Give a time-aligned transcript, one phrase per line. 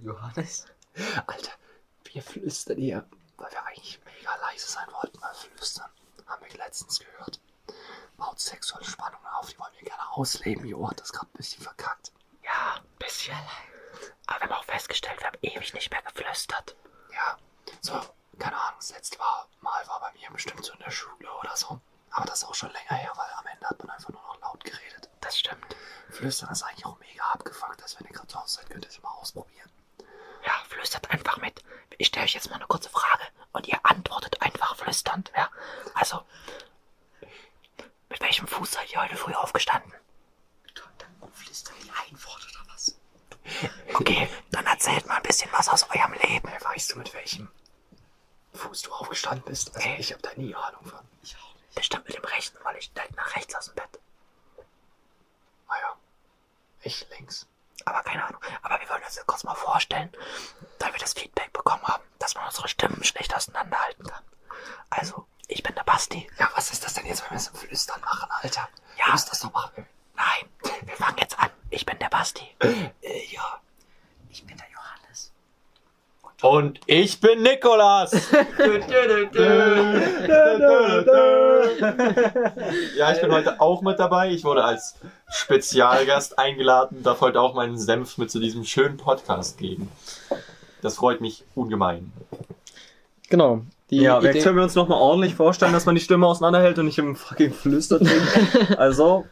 [0.00, 0.66] Johannes?
[1.26, 1.52] Alter,
[2.04, 5.90] wir flüstern hier, weil wir eigentlich mega leise sein wollten, wir flüstern.
[6.26, 7.40] Haben wir letztens gehört.
[8.16, 10.66] Baut sexuelle Spannungen auf, die wollen wir gerne ausleben.
[10.66, 12.12] Jo hat das gerade ein bisschen verkackt.
[12.44, 13.36] Ja, ein bisschen.
[14.26, 16.76] Aber wir haben auch festgestellt, wir haben ewig nicht mehr geflüstert.
[17.12, 17.36] Ja,
[17.80, 18.00] so,
[18.38, 19.46] keine Ahnung, das letzte Mal
[19.86, 21.80] war bei mir bestimmt so in der Schule oder so.
[22.10, 24.40] Aber das ist auch schon länger her, weil am Ende hat man einfach nur noch
[24.40, 25.08] laut geredet.
[25.20, 25.76] Das stimmt.
[26.10, 27.82] Flüstern ist eigentlich auch mega abgefuckt.
[27.82, 29.70] Also wenn ihr gerade zu Hause seid, könnt ihr es mal ausprobieren.
[30.44, 31.62] Ja, flüstert einfach mit.
[31.98, 35.48] Ich stelle euch jetzt mal eine kurze Frage und ihr antwortet einfach flüsternd, ja?
[35.94, 36.22] Also,
[38.08, 39.92] mit welchem Fuß seid ihr heute früh aufgestanden?
[40.98, 42.98] Dann flüstern die ein Wort oder was?
[43.94, 46.48] Okay, dann erzählt mal ein bisschen was aus eurem Leben.
[46.48, 47.50] Hey, weißt du, mit welchem
[48.54, 49.74] Fuß du aufgestanden bist?
[49.76, 51.00] Also ich habe da nie Ahnung von.
[51.22, 51.74] Ich auch nicht.
[51.74, 54.00] Bestimmt mit dem rechten, weil ich direkt nach rechts aus dem Bett.
[55.68, 55.96] Naja,
[56.82, 57.46] ich links.
[57.84, 58.40] Aber keine Ahnung.
[58.62, 60.12] Aber wir wollen uns jetzt kurz mal vorstellen,
[60.78, 64.22] da wir das Feedback bekommen haben, dass man unsere Stimmen schlecht auseinanderhalten kann.
[64.90, 66.28] Also, ich bin der Basti.
[66.38, 68.68] Ja, was ist das denn jetzt, wenn wir es im Flüstern machen, Alter?
[68.98, 69.06] Ja.
[69.06, 69.86] Du musst das doch machen.
[70.14, 70.48] Nein,
[70.82, 71.50] wir fangen jetzt an.
[71.70, 72.54] Ich bin der Basti.
[72.60, 73.60] Äh, ja.
[74.28, 75.32] Ich bin der Johannes.
[76.42, 78.12] Und ich bin Nikolas.
[82.96, 84.30] ja, ich bin heute auch mit dabei.
[84.30, 84.96] Ich wurde als
[85.30, 89.90] Spezialgast eingeladen, darf heute auch meinen Senf mit zu diesem schönen Podcast geben.
[90.82, 92.12] Das freut mich ungemein.
[93.28, 93.62] Genau.
[93.90, 96.78] Die Ja, Idee, jetzt können wir uns nochmal ordentlich vorstellen, dass man die Stimme auseinanderhält
[96.78, 98.78] und nicht im fucking Flüster trinkt.
[98.78, 99.24] Also,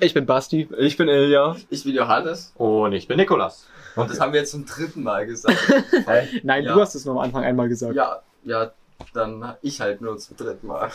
[0.00, 0.68] ich bin Basti.
[0.78, 1.56] ich bin Ilja.
[1.70, 2.52] Ich bin Johannes.
[2.56, 3.66] Und ich bin Nikolas.
[3.96, 5.56] Und das haben wir jetzt zum dritten Mal gesagt.
[6.42, 6.74] Nein, Ja.
[6.74, 7.94] du hast es nur am Anfang einmal gesagt.
[7.94, 8.70] ja, ja,
[9.14, 10.90] dann ich halt nur zum dritten Mal.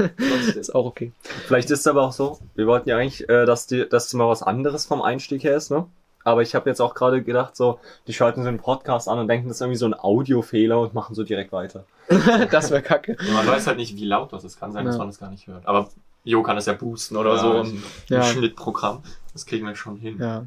[0.56, 1.12] Ist auch okay.
[1.46, 4.14] Vielleicht ist es aber auch so, wir wollten ja eigentlich, äh, dass, die, dass es
[4.14, 5.86] mal was anderes vom Einstieg her ist, ne?
[6.24, 7.78] Aber ich habe jetzt auch gerade gedacht, so,
[8.08, 10.92] die schalten so einen Podcast an und denken, das ist irgendwie so ein Audiofehler und
[10.92, 11.84] machen so direkt weiter.
[12.50, 13.16] das wäre kacke.
[13.32, 14.58] Man weiß halt nicht, wie laut das ist.
[14.58, 14.98] Kann sein, dass Ja.
[14.98, 15.66] man das gar nicht hört.
[15.68, 15.88] Aber
[16.26, 18.22] Jo kann das ja boosten oder Ja, so im, Ja.
[18.22, 19.02] Schnittprogramm.
[19.32, 20.18] Das kriegen wir schon hin.
[20.20, 20.44] Ja.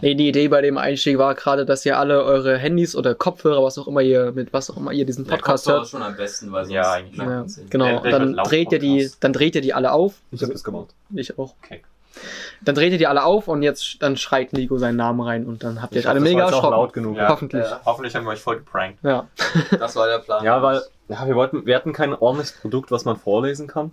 [0.00, 3.62] Nee, die Idee bei dem Einstieg war gerade, dass ihr alle eure Handys oder Kopfhörer,
[3.62, 5.88] was auch immer ihr, mit was auch immer ihr diesen Podcast Der hört.
[5.88, 8.00] Schon am besten, weil sonst Ja, eigentlich Ja, genau.
[8.00, 10.14] Dann dreht ihr die, dann dreht ihr die alle auf.
[10.30, 10.88] Ich habe das gemacht.
[11.14, 11.54] Ich auch.
[11.62, 11.82] Okay.
[12.62, 15.62] Dann dreht ihr die alle auf und jetzt, dann schreit Nico seinen Namen rein und
[15.62, 16.70] dann habt ihr euch alle mega erschrocken.
[16.70, 17.16] laut genug.
[17.16, 17.28] Ja.
[17.28, 17.64] Hoffentlich.
[17.64, 17.80] Ja.
[17.84, 19.00] Hoffentlich haben wir euch voll geprankt.
[19.02, 19.26] Ja.
[19.78, 20.42] Das war der Plan.
[20.44, 23.92] Ja, weil, ja, wir wollten, wir hatten kein ordentliches Produkt, was man vorlesen kann,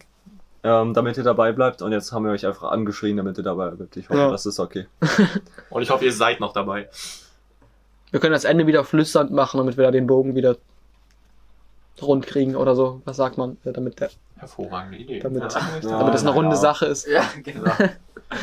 [0.63, 3.69] ähm, damit ihr dabei bleibt und jetzt haben wir euch einfach angeschrien, damit ihr dabei
[3.71, 3.97] bleibt.
[3.97, 4.31] Ich hoffe, Ja.
[4.31, 4.87] das ist okay.
[5.69, 6.87] Und ich hoffe, ihr seid noch dabei.
[8.11, 10.55] Wir können das Ende wieder flüsternd machen, damit wir da den Bogen wieder
[12.01, 13.01] rund kriegen oder so.
[13.05, 13.57] Was sagt man?
[13.65, 15.19] Äh, Damit, der, Hervorragende Idee.
[15.19, 15.59] damit, Ja.
[15.81, 16.55] Ja, damit das eine runde ja.
[16.57, 17.07] Sache ist.
[17.07, 17.65] Ja, genau.
[17.77, 17.89] Wir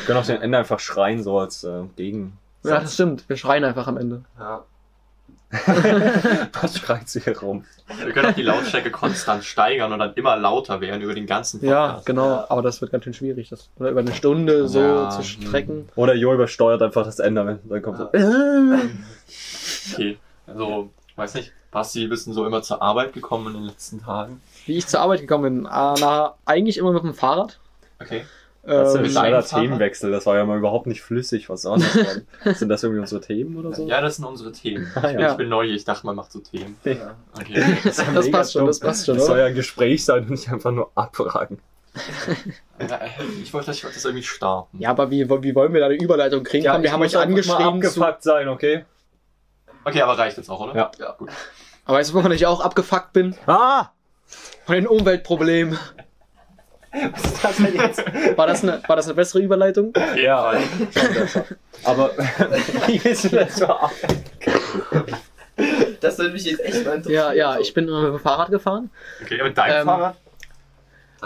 [0.07, 2.39] können auf den Ende einfach schreien, so als äh, Gegen.
[2.63, 3.29] Ja, das stimmt.
[3.29, 4.23] Wir schreien einfach am Ende.
[4.39, 4.65] Ja.
[6.61, 7.65] Was schreit sie hier rum?
[8.05, 11.65] Wir können auch die Lautstärke konstant steigern und dann immer lauter werden über den ganzen
[11.65, 12.07] Ja, Podcast.
[12.07, 12.45] genau.
[12.49, 15.89] Aber das wird ganz schön schwierig, das oder über eine Stunde so Ja, zu strecken.
[15.97, 18.09] Oder Jo übersteuert einfach das Ende, wenn dann kommt so.
[19.93, 20.19] Okay.
[20.47, 24.41] Also, weiß nicht, Basti, bist du so immer zur Arbeit gekommen in den letzten Tagen?
[24.67, 27.59] Wie ich zur Arbeit gekommen bin, ah, na, eigentlich immer mit dem Fahrrad.
[28.01, 28.25] Okay.
[28.63, 29.63] Das ist ein Ähm, schneller deinem Fahrrad?
[29.65, 31.49] Themenwechsel, das war ja mal überhaupt nicht flüssig.
[31.49, 31.93] Was soll das
[32.45, 32.55] denn?
[32.55, 33.87] Sind das irgendwie unsere Themen oder so?
[33.89, 34.91] Ja, das sind unsere Themen.
[34.95, 35.31] Ah, ja.
[35.31, 36.77] Ich bin neu, ich dachte, man macht so Themen.
[36.85, 37.17] ja.
[37.39, 37.63] Okay.
[37.85, 40.31] Das, ja Das passt schon, das passt schon, Das soll ja ein Gespräch sein und
[40.31, 41.59] nicht einfach nur abfragen.
[42.89, 42.99] Ja,
[43.43, 44.79] ich wollte ich wollte das irgendwie starten.
[44.79, 46.65] ja, aber wie, wie wollen wir da eine Überleitung kriegen?
[46.67, 47.83] Komm, wir ich haben euch mal angeschrieben.
[47.83, 48.85] Zu, abgefuckt sein, okay?
[49.85, 50.75] Okay, aber reicht jetzt auch, oder?
[50.75, 50.91] Ja.
[50.99, 51.13] Ja.
[51.19, 51.29] Gut.
[51.85, 53.35] aber weißt du, wovon ich auch abgefuckt bin?
[53.47, 53.89] Ah!
[54.65, 55.79] Von den Umweltproblemen.
[56.93, 58.37] Was ist das denn jetzt?
[58.37, 59.93] War das eine, war das eine bessere Überleitung?
[60.17, 60.55] Ja.
[61.85, 62.11] Aber
[62.87, 63.63] wie willst du das?
[66.01, 67.13] Das würde mich jetzt echt mal interessieren.
[67.13, 68.91] Ja, ja, ich bin immer mit dem Fahrrad gefahren.
[69.23, 70.17] Okay, aber dein Ähm, Fahrrad?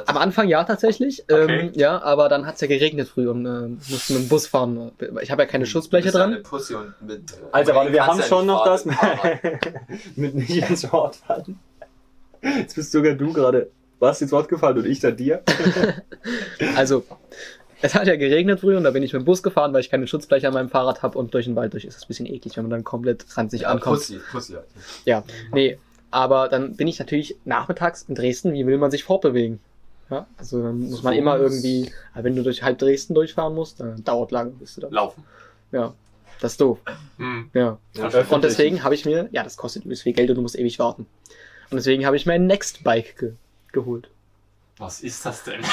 [0.07, 1.23] Am Anfang ja tatsächlich.
[1.31, 1.61] Okay.
[1.69, 4.91] Ähm, ja, aber dann hat's ja geregnet früh und äh, musste mit dem Bus fahren.
[5.23, 6.33] Ich habe ja keine Schutzbleche dran.
[6.33, 7.23] eine Pussy und mit,
[7.53, 9.39] Alter, warte, wir haben ja schon noch das fahren
[10.17, 11.61] mit mit nicht ins Wort fallen.
[12.43, 13.71] Jetzt bist sogar du gerade
[14.05, 15.43] was ins Wort gefallen und ich dann dir.
[16.77, 17.05] Also,
[17.83, 19.91] es hat ja geregnet früh und da bin ich mit dem Bus gefahren, weil ich
[19.91, 22.27] keine Schutzbleche an meinem Fahrrad habe und durch den Wald durch ist das ein bisschen
[22.27, 23.97] eklig, wenn man dann komplett ranzig Ja, ankommt.
[23.99, 24.53] Pussy, Pussy.
[24.55, 24.65] halt.
[25.05, 25.79] Ja, nee.
[26.11, 29.59] Aber dann bin ich natürlich nachmittags in Dresden, wie will man sich fortbewegen?
[30.11, 34.03] Ja, also dann muss man immer irgendwie, wenn du durch halb Dresden durchfahren musst, dann
[34.05, 34.89] dauert lange, bis du da.
[34.91, 35.25] Laufen.
[35.73, 35.93] Ja,
[36.41, 36.79] das ist doof.
[37.19, 37.51] Hm.
[37.53, 37.79] Ja.
[37.95, 38.25] Verstehe.
[38.31, 40.79] Und deswegen habe ich mir, ja, das kostet übelst viel Geld und du musst ewig
[40.79, 41.07] warten.
[41.71, 43.33] Und deswegen habe ich mir ein Nextbike ge
[43.75, 44.09] geholt.
[44.79, 45.61] Was ist das denn?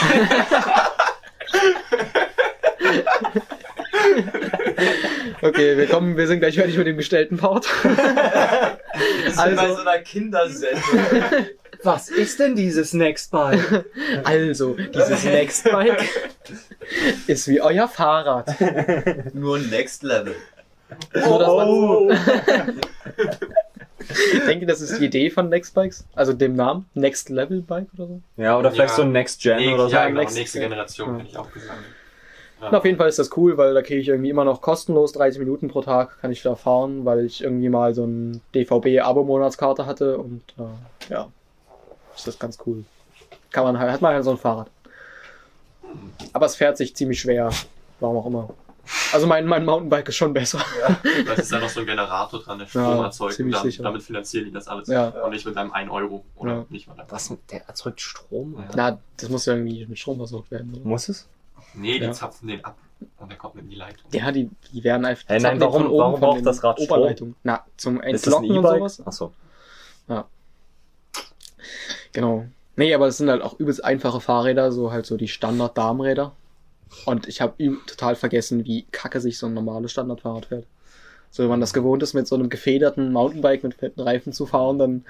[5.41, 7.65] Okay, wir kommen, wir sind gleich fertig mit dem gestellten Part.
[7.83, 10.81] Das ist Also- bei so einer Kindersendung.
[11.83, 13.85] Was ist denn dieses Nextbike?
[14.23, 16.07] Also, dieses Nextbike
[17.25, 18.53] ist wie euer Fahrrad.
[19.33, 20.35] Nur Next Level.
[21.15, 22.11] Nur, Oh.
[24.33, 28.07] ich denke, das ist die Idee von Nextbikes, also dem Namen Next Level Bike oder
[28.07, 28.21] so.
[28.37, 28.95] Ja, oder vielleicht Ja.
[28.97, 29.93] so ein Next Gen Nee, oder so.
[29.95, 31.17] ja, genau, Next- nächste Generation, Ja.
[31.19, 31.79] hätte ich auch gesagt.
[32.61, 32.69] Ja.
[32.71, 35.13] Na, auf jeden Fall ist das cool, weil da kriege ich irgendwie immer noch kostenlos
[35.13, 39.85] 30 Minuten pro Tag, kann ich da fahren, weil ich irgendwie mal so ein DVB-Abo-Monatskarte
[39.87, 41.27] hatte und äh, ja,
[42.15, 42.83] ist das ganz cool.
[43.51, 44.67] Kann man halt, hat man halt so ein Fahrrad.
[46.33, 47.49] Aber es fährt sich ziemlich schwer,
[47.99, 48.49] warum auch immer.
[49.13, 50.59] Also mein, mein Mountainbike ist schon besser.
[51.25, 53.39] Da ist da noch so ein Generator dran, der Strom Ja, erzeugt.
[53.39, 53.83] Und dann, sicher.
[53.83, 54.87] damit finanzieren die das alles.
[54.87, 55.09] Ja.
[55.09, 56.25] Und nicht mit einem 1 Euro.
[56.35, 56.65] Oder Ja.
[56.69, 57.09] nicht mal einem.
[57.09, 57.33] Was?
[57.51, 58.55] Der erzeugt Strom?
[58.57, 58.73] Alter.
[58.75, 60.73] Na, das muss ja irgendwie mit Strom versorgt werden.
[60.73, 60.85] Oder?
[60.85, 61.27] Muss es?
[61.73, 62.11] Nee, die Ja.
[62.11, 62.77] zapfen den ab.
[63.17, 64.09] Und der kommt in die Leitung.
[64.13, 66.97] Ja, die, die werden einfach Hey, nein, warum- von oben warum braucht das Rad Strom?
[66.99, 67.35] Oberleitungen.
[67.43, 68.79] Na, zum Ist das ein Entlocken und E-Bike?
[68.79, 69.07] sowas.
[69.07, 69.33] Achso.
[72.13, 72.45] Genau.
[72.75, 76.33] Nee, aber es sind halt auch übelst einfache Fahrräder, so halt so die Standard-Darmräder.
[77.05, 80.65] Und ich habe total vergessen, wie kacke sich so ein normales Standardfahrrad fährt.
[81.29, 84.45] So, wenn man das gewohnt ist, mit so einem gefederten Mountainbike mit fetten Reifen zu
[84.45, 85.05] fahren, dann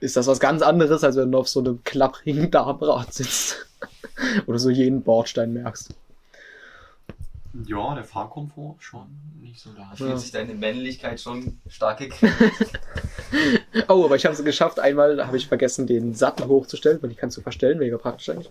[0.00, 3.66] ist das was ganz anderes, als wenn du auf so einem klapprigen Darmrad sitzt.
[4.46, 5.94] Oder so jeden Bordstein merkst.
[7.66, 9.06] Ja, der Fahrkomfort schon
[9.40, 9.90] nicht so da.
[9.96, 12.36] Fühlt sich deine Männlichkeit schon stark gekränkt.
[13.88, 14.80] Oh, aber ich habe es geschafft.
[14.80, 18.50] Einmal habe ich vergessen, den Sattel hochzustellen, weil die kannst du verstellen, mega praktisch eigentlich.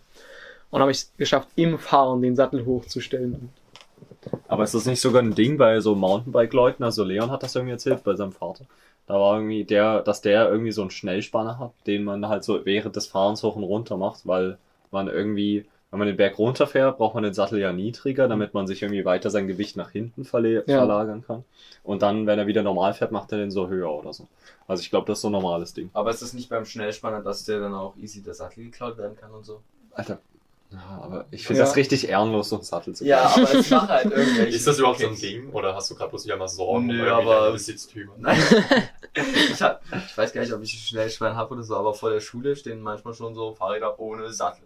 [0.70, 3.50] Und habe ich es geschafft, im Fahren den Sattel hochzustellen.
[4.48, 6.84] Aber ist das nicht sogar ein Ding bei so Mountainbike-Leuten?
[6.84, 8.66] Also Leon hat das irgendwie erzählt bei seinem Vater.
[9.06, 12.66] Da war irgendwie der, dass der irgendwie so einen Schnellspanner hat, den man halt so
[12.66, 14.58] während des Fahrens hoch und runter macht, weil
[14.92, 18.68] man irgendwie, wenn man den Berg runterfährt, braucht man den Sattel ja niedriger, damit man
[18.68, 20.80] sich irgendwie weiter sein Gewicht nach hinten verle Ja.
[20.80, 21.46] verlagern kann.
[21.84, 24.28] Und dann, wenn er wieder normal fährt, macht er den so höher oder so.
[24.68, 25.90] Also ich glaube, das ist so ein normales Ding.
[25.94, 29.16] Aber ist es nicht beim Schnellspanner, dass der dann auch easy der Sattel geklaut werden
[29.16, 29.62] kann und so?
[29.94, 30.20] Alter.
[30.70, 31.66] Ja, aber ich finde Ja.
[31.66, 34.56] das richtig ehrenlos, so einen Sattel zu Ja, aber es macht halt irgendwelche.
[34.56, 35.16] Ist das überhaupt so ein.
[35.16, 35.50] Ding?
[35.52, 38.14] Oder hast du gerade bloß wieder mal Sorgen Nö, aber- Besitztümer?
[38.18, 38.38] Nein.
[39.14, 42.10] ich, hab, ich weiß gar nicht, ob ich einen Schnellspann habe oder so, aber vor
[42.10, 44.64] der Schule stehen manchmal schon so Fahrräder ohne Sattel.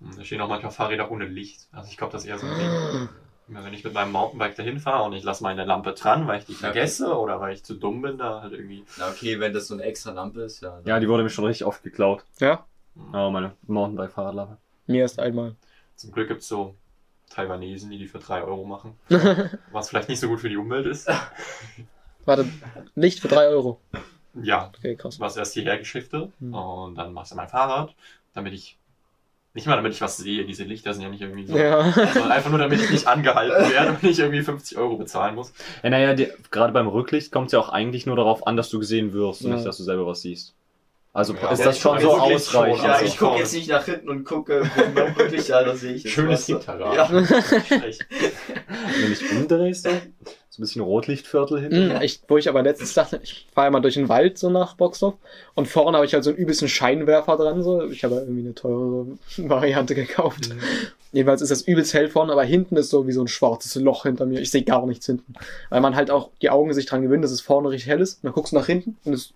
[0.00, 1.68] Hm, Da stehen auch manchmal Fahrräder ohne Licht.
[1.72, 3.08] Also ich glaube, das ist eher so ein Ding.
[3.48, 6.46] Wenn ich mit meinem Mountainbike dahin fahre und ich lasse meine Lampe dran, weil ich
[6.46, 8.84] die vergesse oder weil ich zu dumm bin, da halt irgendwie.
[8.96, 10.80] Na okay, wenn das so eine extra Lampe ist, ja.
[10.86, 12.24] Ja, die wurde mir schon richtig oft geklaut.
[12.40, 12.64] Ja,
[13.12, 14.56] Aber meine Mountainbike-Fahrradlampe.
[14.92, 15.56] Mir erst einmal.
[15.96, 16.74] Zum Glück gibt's so
[17.30, 18.94] Taiwanesen, die die für 3 Euro machen.
[19.72, 21.08] Was vielleicht nicht so gut für die Umwelt ist.
[22.24, 22.46] Warte,
[22.94, 23.80] Licht für 3 Euro.
[24.42, 25.20] Ja, Okay, krass.
[25.20, 26.54] was erst hierher geschifft wird Hm.
[26.54, 27.94] und dann machst du mein Fahrrad,
[28.34, 28.78] damit ich.
[29.54, 31.54] Nicht mal damit ich was sehe, diese Lichter sind ja nicht irgendwie so.
[31.58, 31.92] Ja.
[31.92, 35.52] Sondern einfach nur damit ich nicht angehalten werde und nicht irgendwie 50 Euro bezahlen muss.
[35.82, 38.70] Ja, naja, die, gerade beim Rücklicht kommt es ja auch eigentlich nur darauf an, dass
[38.70, 39.56] du gesehen wirst und Ja.
[39.56, 40.54] nicht, dass du selber was siehst.
[41.14, 42.84] Also Ja, ist das schon also so Rücklicht schon, ausreichend.
[42.84, 45.80] Ja, also ich gucke jetzt nicht nach hinten und gucke, wo man wirklich, ja, das
[45.80, 46.12] sehe ich jetzt.
[46.14, 46.46] Schönes.
[46.46, 46.94] Hinterrad.
[46.96, 47.06] Ja.
[47.66, 48.06] Schlecht.
[48.08, 51.88] Wenn du dich umdrehst, so, so ein bisschen Rotlichtviertel hinten.
[51.88, 54.48] Mhm, ich, wo ich aber letztens dachte, ich fahre ja mal durch den Wald so
[54.48, 55.14] nach Boxdorf
[55.54, 57.62] und vorne habe ich halt so einen übelsten Scheinwerfer dran.
[57.62, 57.84] So.
[57.90, 59.06] Ich habe ja irgendwie eine teure
[59.36, 60.48] Variante gekauft.
[61.12, 64.04] Jedenfalls ist das übelst hell vorne, aber hinten ist so wie so ein schwarzes Loch
[64.04, 64.40] hinter mir.
[64.40, 65.34] Ich sehe gar nichts hinten.
[65.68, 68.14] Weil man halt auch die Augen sich dran gewöhnt, dass es vorne richtig hell ist.
[68.14, 69.34] Und dann guckst du nach hinten und es,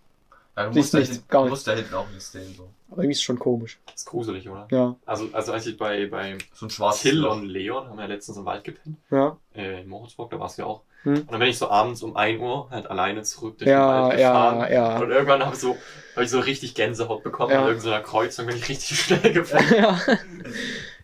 [0.56, 1.50] Ja, du Siehst musst, da nichts, hinten, gar du nichts.
[1.58, 2.54] musst da hinten auch nichts sehen.
[2.56, 3.78] So, aber irgendwie ist es schon komisch.
[3.86, 4.66] Das ist gruselig, oder?
[4.70, 7.32] Ja, Also, also als ich bei, bei so ein schwarzes Till Loch.
[7.36, 10.56] und Leon haben wir ja letztens im Wald gepennt, ja, äh, in Moritzburg, da warst
[10.58, 10.82] du ja auch.
[11.02, 11.14] Hm.
[11.20, 14.02] Und dann bin ich so abends um 1 Uhr halt alleine zurück durch den ja,
[14.08, 14.72] Wald ja, gefahren.
[14.72, 14.98] ja.
[14.98, 15.76] Und irgendwann habe ich, so,
[16.16, 17.60] hab ich so richtig Gänsehaut bekommen Ja.
[17.62, 19.64] an irgendeiner Kreuzung, bin ich richtig schnell gefahren.
[19.76, 20.00] ja.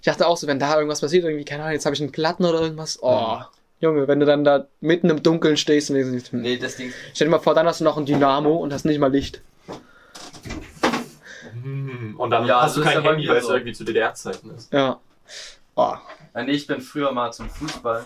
[0.01, 2.11] Ich dachte auch so, wenn da irgendwas passiert, irgendwie, keine Ahnung, jetzt habe ich einen
[2.11, 2.99] Platten oder irgendwas.
[3.03, 3.39] Oh,
[3.83, 6.41] Junge, wenn du dann da mitten im Dunkeln stehst und denkst, hm.
[6.41, 6.93] Nee, das Ding.
[7.12, 9.43] stell dir mal vor, dann hast du noch ein Dynamo und hast nicht mal Licht.
[11.62, 13.53] Hm, Und dann Ja, hast du ist kein Handy, weil es so.
[13.55, 14.73] irgendwie zu DDR-Zeiten ist.
[14.73, 15.01] Ja.
[15.75, 15.95] Oh.
[16.35, 18.05] Nee, ich bin früher mal zum Fußball,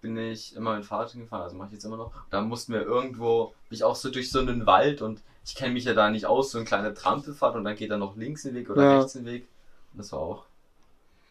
[0.00, 2.12] bin ich immer mit Fahrrad gefahren, also mache ich jetzt immer noch.
[2.30, 5.72] Da mussten wir irgendwo, bin ich auch so durch so einen Wald und ich kenne
[5.74, 8.42] mich ja da nicht aus, so eine kleine Trampelfahrt und dann geht da noch links
[8.42, 8.96] den Weg oder Ja.
[8.98, 9.46] rechts den Weg.
[9.92, 10.44] Und das war auch.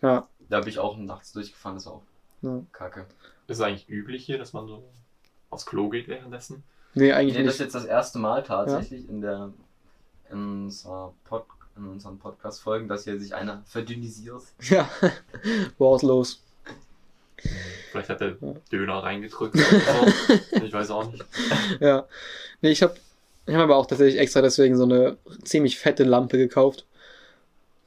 [0.02, 0.28] Ja.
[0.50, 2.02] Da bin ich auch nachts durchgefahren, das war auch
[2.42, 2.62] ja.
[2.72, 3.06] kacke.
[3.48, 4.84] Ist es eigentlich üblich hier, dass man so
[5.50, 6.64] aufs Klo geht währenddessen?
[6.94, 7.66] Nee, eigentlich Nee, das ist nicht.
[7.68, 9.52] jetzt das erste Mal tatsächlich in der
[10.30, 11.46] in, unserer Pod,
[11.78, 14.44] in unseren Podcast-Folgen, dass hier sich einer verdünnisiert.
[14.62, 14.90] Ja.
[15.78, 16.42] War's los.
[17.92, 18.54] Vielleicht hat der Ja.
[18.72, 19.56] Döner reingedrückt.
[19.56, 20.34] oder so.
[20.66, 21.26] ich weiß auch nicht.
[21.80, 22.06] Ja.
[22.62, 22.96] Nee, ich habe
[23.48, 26.86] ich hab aber auch tatsächlich extra deswegen so eine ziemlich fette Lampe gekauft.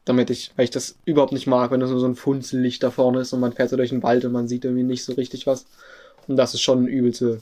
[0.05, 2.91] Damit ich, weil ich das überhaupt nicht mag, wenn das nur so ein Funzellicht da
[2.91, 5.15] vorne ist und man fährt so durch den Wald und man sieht irgendwie nicht so
[5.15, 5.67] richtig was.
[6.29, 7.41] Und das ist schon ein übelste,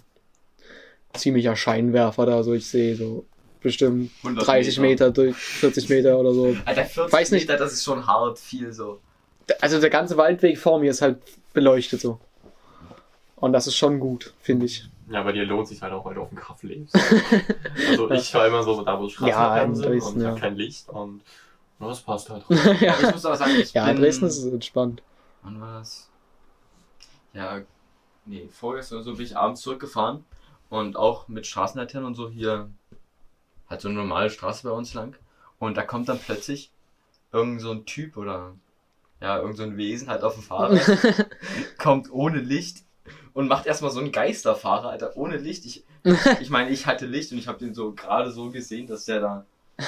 [1.12, 2.42] ziemlicher Scheinwerfer da.
[2.42, 3.26] So, ich sehe so
[3.60, 6.56] bestimmt 100 30 Meter durch 40 Meter oder so.
[6.64, 7.48] Alter, 40 Weiß nicht.
[7.48, 9.00] Meter, das ist schon hart viel so.
[9.60, 11.18] Also der ganze Waldweg vor mir ist halt
[11.52, 12.20] beleuchtet so.
[13.36, 14.88] Und das ist schon gut, finde ich.
[15.10, 16.94] Ja, bei dir lohnt sich halt auch, weil du auf dem Kaff lebst.
[17.88, 20.34] also ich war immer so da, wo Ja, Straßenlaternen in sind und ja.
[20.36, 21.22] kein Licht und
[21.88, 22.44] das passt halt.
[22.80, 23.96] ja, ich muss aber sagen, ich ja bin...
[23.96, 25.02] Dresden ist entspannt.
[25.42, 26.08] Wann war das?
[27.32, 27.62] Ja,
[28.24, 30.24] nee, vorgestern oder so bin ich abends zurückgefahren
[30.70, 32.68] und auch mit Straßenlaternen und so hier
[33.68, 35.16] halt so eine normale Straße bei uns lang.
[35.58, 36.70] Und da kommt dann plötzlich
[37.32, 38.52] irgend so ein Typ oder
[39.20, 40.80] ja, irgend so ein Wesen halt auf dem Fahrrad,
[41.78, 42.84] kommt ohne Licht
[43.34, 45.64] und macht erstmal so einen Geisterfahrer, Alter, ohne Licht.
[45.64, 45.84] Ich,
[46.40, 49.20] ich meine, ich hatte Licht und ich habe den so gerade so gesehen, dass der
[49.20, 49.46] da,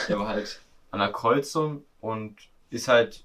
[0.08, 0.60] der war halt
[0.94, 2.36] an der Kreuzung und
[2.70, 3.24] ist halt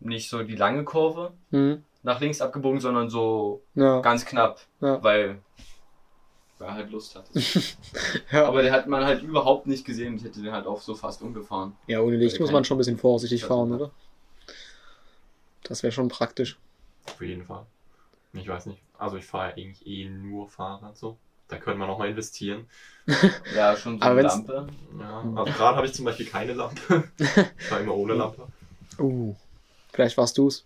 [0.00, 5.02] nicht so die lange Kurve, Hm, nach links abgebogen, sondern so ja, ganz knapp, Ja.
[5.02, 5.40] weil
[6.58, 7.30] weil er halt Lust hatte.
[8.32, 8.46] ja.
[8.46, 10.16] Aber der hat man halt überhaupt nicht gesehen.
[10.16, 11.76] Ich hätte den halt auch so fast umgefahren.
[11.86, 13.90] ja, ohne Licht muss man schon ein bisschen vorsichtig fahren, oder?
[15.64, 16.58] Das wäre schon praktisch.
[17.06, 17.66] Auf jeden Fall.
[18.32, 18.80] Ich weiß nicht.
[18.98, 21.16] Also ich fahre eigentlich eh nur Fahrrad so.
[21.48, 22.66] Da könnte man auch mal investieren.
[23.54, 24.66] Ja, schon so Aber eine Lampe.
[24.98, 25.38] Ja, Hm.
[25.38, 27.04] also gerade habe ich zum Beispiel keine Lampe.
[27.58, 28.46] Ich fahre immer ohne Lampe.
[28.98, 29.34] Uh,
[29.92, 30.64] vielleicht warst du's,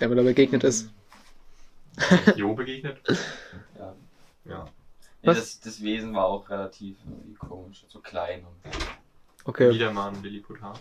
[0.00, 0.88] der mir da begegnet ist.
[2.36, 2.98] Jo begegnet.
[3.78, 3.94] Ja.
[4.44, 4.64] Ja.
[5.22, 5.36] Nee, Was?
[5.38, 6.96] das, das Wesen war auch relativ
[7.38, 8.40] komisch, so klein.
[8.44, 8.72] Und
[9.44, 10.74] Okay, Wieder mal ein Lilliputan.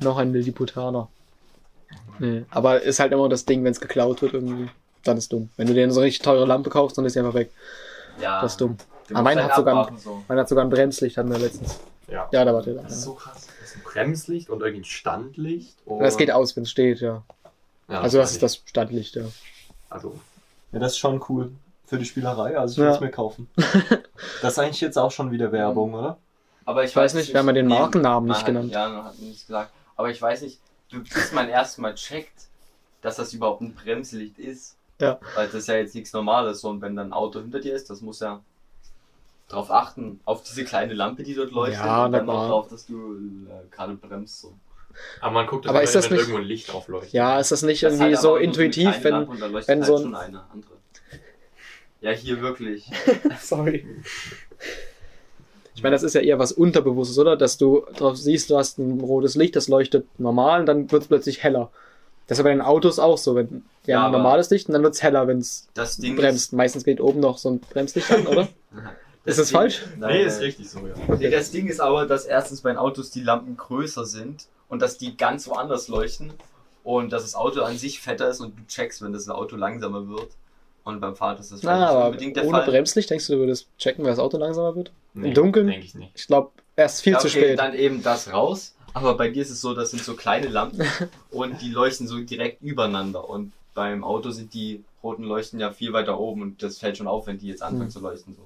[0.00, 1.08] noch ein Lilliputaner.
[2.18, 4.68] Nee, aber ist halt immer das Ding, wenn es geklaut wird irgendwie,
[5.04, 5.50] dann ist dumm.
[5.56, 7.50] Wenn du dir eine so richtig teure Lampe kaufst, dann ist sie einfach weg.
[8.20, 8.76] Ja, Das ist dumm.
[8.76, 10.22] du Aber musst meine halt hat sogar ein- so.
[10.28, 11.78] Man hat sogar ein Bremslicht, hatten wir letztens.
[12.08, 12.28] Ja.
[12.32, 12.74] Ja, da war der.
[12.74, 13.46] Das ist so krass.
[13.60, 15.76] Das ist ein Bremslicht und irgendwie ein Standlicht.
[15.84, 17.22] Und Das geht aus, wenn es steht, ja.
[17.88, 19.24] Ja, Also das ist das Standlicht, ja.
[19.90, 20.18] Also,
[20.72, 21.52] Ja, das ist schon cool
[21.86, 22.58] für die Spielerei.
[22.58, 22.84] Also ich Ja.
[22.84, 23.48] will es mir kaufen.
[24.42, 26.18] Das ist eigentlich jetzt auch schon wieder Werbung, oder?
[26.64, 28.70] Aber ich, Ich weiß nicht, wir haben ja den Markennamen nicht hat- genannt.
[28.72, 29.70] Ja, man hat nichts gesagt.
[29.96, 30.58] Aber ich weiß nicht,
[30.90, 32.48] du, bis man erstmal checkt,
[33.00, 34.76] dass das überhaupt ein Bremslicht ist.
[35.00, 35.18] Ja.
[35.34, 36.60] Weil das ist ja jetzt nichts Normales.
[36.60, 38.40] So, und wenn dann ein Auto hinter dir ist, das muss ja
[39.48, 41.78] drauf achten, auf diese kleine Lampe, die dort leuchtet.
[41.84, 42.48] Ja, und dann auch klar.
[42.48, 43.14] drauf, dass du
[43.48, 44.40] äh, gerade bremst.
[44.40, 44.52] So.
[45.20, 47.12] aber man guckt, Aber immer, ist das wenn nicht- irgendwo ein Licht aufleuchtet.
[47.12, 49.86] Ja, ist das nicht Das irgendwie hat so aber intuitiv, wenn, Lampe leuchtet wenn halt
[49.86, 50.72] so ein- schon eine andere.
[52.00, 52.88] Ja, hier wirklich.
[53.40, 53.84] Sorry.
[55.74, 57.36] Ich meine, das ist ja eher was Unterbewusstes, oder?
[57.36, 61.02] Dass du drauf siehst, du hast ein rotes Licht, das leuchtet normal und dann wird
[61.02, 61.70] es plötzlich heller.
[62.28, 63.34] Das ist bei den Autos auch so.
[63.34, 66.14] Wenn die Ja, haben normales Licht und dann wird es heller, wenn es Das Ding
[66.14, 66.52] bremst.
[66.52, 68.42] Meistens geht oben noch so ein Bremslicht an, oder?
[68.42, 68.50] Ist,
[69.24, 69.82] Ist das falsch?
[69.98, 70.94] Nein, Nee, ist richtig so, ja.
[71.18, 74.80] Nee, das Ding ist aber, dass erstens bei den Autos die Lampen größer sind und
[74.82, 76.32] dass die ganz woanders leuchten
[76.84, 80.08] und dass das Auto an sich fetter ist und du checkst, wenn das Auto langsamer
[80.08, 80.28] wird.
[80.84, 82.66] Und beim Fahrrad ist das Na, nicht aber unbedingt der ohne Fall.
[82.66, 84.90] Bremslicht denkst du, du würdest checken, wer das Auto langsamer wird?
[85.12, 85.66] Nee, Im Dunkeln?
[85.66, 86.12] Denke ich nicht.
[86.14, 87.58] Ich glaube, erst viel ja, zu okay, spät.
[87.58, 88.74] Dann eben das raus.
[88.94, 90.82] Aber bei dir ist es so, das sind so kleine Lampen
[91.30, 93.28] und die leuchten so direkt übereinander.
[93.28, 97.06] Und beim Auto sind die roten Leuchten ja viel weiter oben und das fällt schon
[97.06, 97.90] auf, wenn die jetzt anfangen Hm.
[97.90, 98.34] zu leuchten.
[98.34, 98.42] So.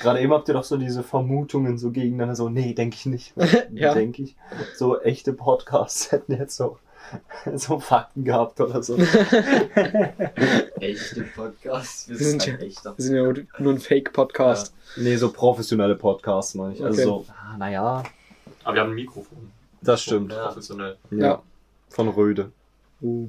[0.00, 3.34] Gerade eben habt ihr doch so diese Vermutungen so gegeneinander, so, nee, denke ich nicht.
[3.72, 3.92] Ja.
[3.94, 4.36] Denke ich.
[4.76, 6.78] So echte Podcasts hätten jetzt so,
[7.54, 8.96] so Fakten gehabt oder so.
[10.80, 12.94] Echte Podcasts, wir Wir sind sind halt echter.
[12.96, 14.74] Wir sind ja nur, ein Fake-Podcast.
[14.96, 16.82] Nee, so professionelle Podcasts, meine ich.
[16.84, 17.02] Also Okay.
[17.04, 18.02] so, ah, naja,
[18.64, 19.50] Aber wir haben ein Mikrofon.
[19.82, 20.32] das stimmt.
[20.32, 20.46] Ja.
[20.46, 20.96] Professionell.
[21.10, 21.18] Ja.
[21.18, 21.42] Ja.
[21.90, 22.50] Von Röde.
[23.02, 23.28] Uh.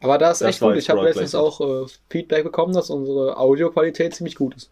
[0.00, 0.76] Aber da ist Das echt gut.
[0.76, 4.70] Ich habe letztens auch äh, Feedback bekommen, dass unsere Audioqualität ziemlich gut ist.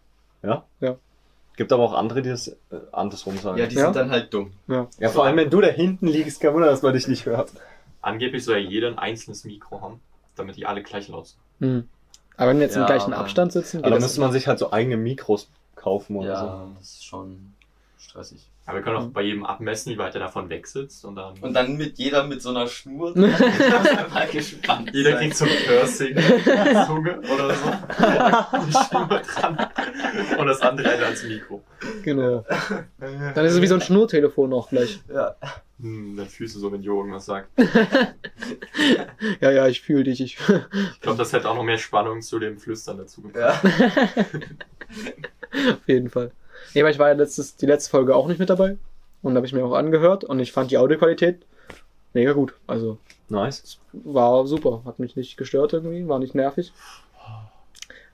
[1.57, 2.55] Gibt aber auch andere, die das äh,
[2.91, 3.57] andersrum sagen.
[3.57, 3.85] Ja, die Ja?
[3.85, 4.51] sind dann halt dumm.
[4.67, 7.49] Ja, vor allem, wenn du da hinten liegst, kein Wunder, dass man dich nicht hört.
[8.01, 10.01] Angeblich soll ja jeder ein einzelnes Mikro haben,
[10.35, 11.39] damit die alle gleich laut sind.
[11.59, 11.89] Hm.
[12.35, 14.33] Aber wenn wir jetzt im Ja, gleichen aber- Abstand sitzen, Aber geht das müsste man
[14.33, 16.45] sich halt so eigene Mikros kaufen oder so.
[16.45, 17.53] Ja, das ist schon
[17.97, 18.49] stressig.
[18.67, 19.13] Aber wir können auch Mhm.
[19.13, 21.37] bei jedem abmessen, wie weit er davon weg sitzt und dann.
[21.39, 23.11] Und dann mit jeder mit so einer Schnur.
[23.15, 25.19] Mal gespannt jeder sein.
[25.19, 26.15] kriegt so ein Piercing,
[26.87, 27.71] Zunge oder so.
[28.65, 29.67] Die Schnur dran.
[30.39, 31.61] Und das andere Ende als Mikro.
[32.03, 32.43] Genau.
[33.35, 34.99] Dann ist es wie so ein Schnurtelefon auch gleich.
[35.13, 35.35] Ja.
[35.79, 37.49] Hm, dann fühlst du so, wenn Jo irgendwas sagt.
[39.41, 40.21] Ja, ja, ich fühle dich.
[40.21, 40.37] Ich,
[40.93, 43.61] Ich glaube, das hätte auch noch mehr Spannung zu dem Flüstern dazu gebracht.
[43.63, 44.21] ja.
[45.73, 46.31] auf jeden Fall.
[46.73, 48.77] Nee, aber ich war ja letztes, die letzte Folge auch nicht mit dabei.
[49.21, 51.45] Und habe ich mir auch angehört und ich fand die Audioqualität
[52.13, 52.53] mega gut.
[52.67, 52.97] Also
[53.29, 53.79] Nice.
[53.91, 54.81] war super.
[54.85, 56.71] Hat mich nicht gestört irgendwie, war nicht nervig.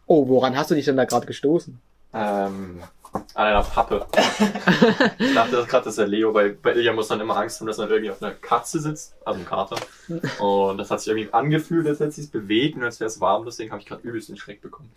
[0.07, 1.79] Oh, woran hast du dich denn da gerade gestoßen?
[2.13, 2.81] Ähm,
[3.13, 4.05] An einer Pappe.
[5.19, 7.67] ich dachte das gerade, dass der Leo bei, bei Ilja muss dann immer Angst haben,
[7.67, 9.75] dass er irgendwie auf einer Katze sitzt, also einem Kater.
[10.43, 13.19] Und das hat sich irgendwie angefühlt, als hätte es sich bewegt und als wäre es
[13.21, 14.91] warm, deswegen habe ich gerade übelst den Schreck bekommen.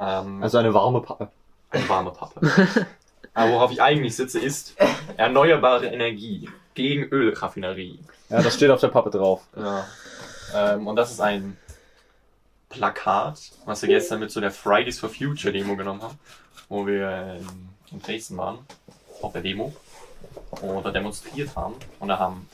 [0.00, 1.30] Ähm, Also eine warme Pappe.
[1.72, 2.40] Eine warme Pappe.
[3.34, 4.76] Aber worauf ich eigentlich sitze, ist
[5.16, 7.98] erneuerbare Energie gegen Ölraffinerie.
[8.28, 9.42] Ja, das steht auf der Pappe drauf.
[9.56, 9.86] Ja.
[10.54, 11.56] Ähm, und das ist ein
[12.68, 16.18] Plakat, was wir gestern mit so der Fridays for Future Demo genommen haben,
[16.68, 18.58] wo wir in, in Dresden waren,
[19.20, 19.74] auf der Demo,
[20.62, 21.74] oder demonstriert haben.
[22.00, 22.48] Und da haben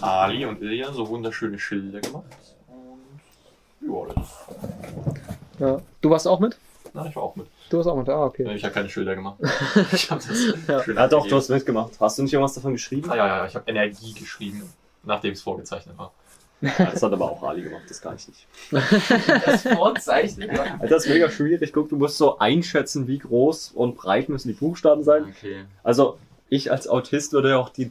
[0.00, 2.24] Ali und Ilja so wunderschöne Schilder gemacht.
[2.68, 5.80] Und ja, das, Ja.
[6.00, 6.56] Du warst auch mit?
[6.94, 7.46] na, ich war auch mit.
[7.74, 8.54] Du warst auch mit, ah, okay.
[8.54, 9.36] Ich habe keine Schilder gemacht.
[9.92, 10.80] Ich habe das Ja.
[10.84, 11.90] schön Ja, doch, du hast mitgemacht.
[11.98, 13.10] Hast du nicht irgendwas davon geschrieben?
[13.10, 16.12] Ah, ja, ja, ja, ich habe Energie geschrieben, nachdem es vorgezeichnet war.
[16.60, 18.46] Das hat aber auch Ali gemacht, das kann ich nicht.
[19.44, 20.50] Das Vorzeichnen.
[20.88, 21.72] Das ist mega schwierig.
[21.72, 25.34] Guck, du musst so einschätzen, wie groß und breit müssen die Buchstaben sein.
[25.36, 25.64] Okay.
[25.82, 26.16] Also,
[26.50, 27.90] ich als Autist würde ja auch die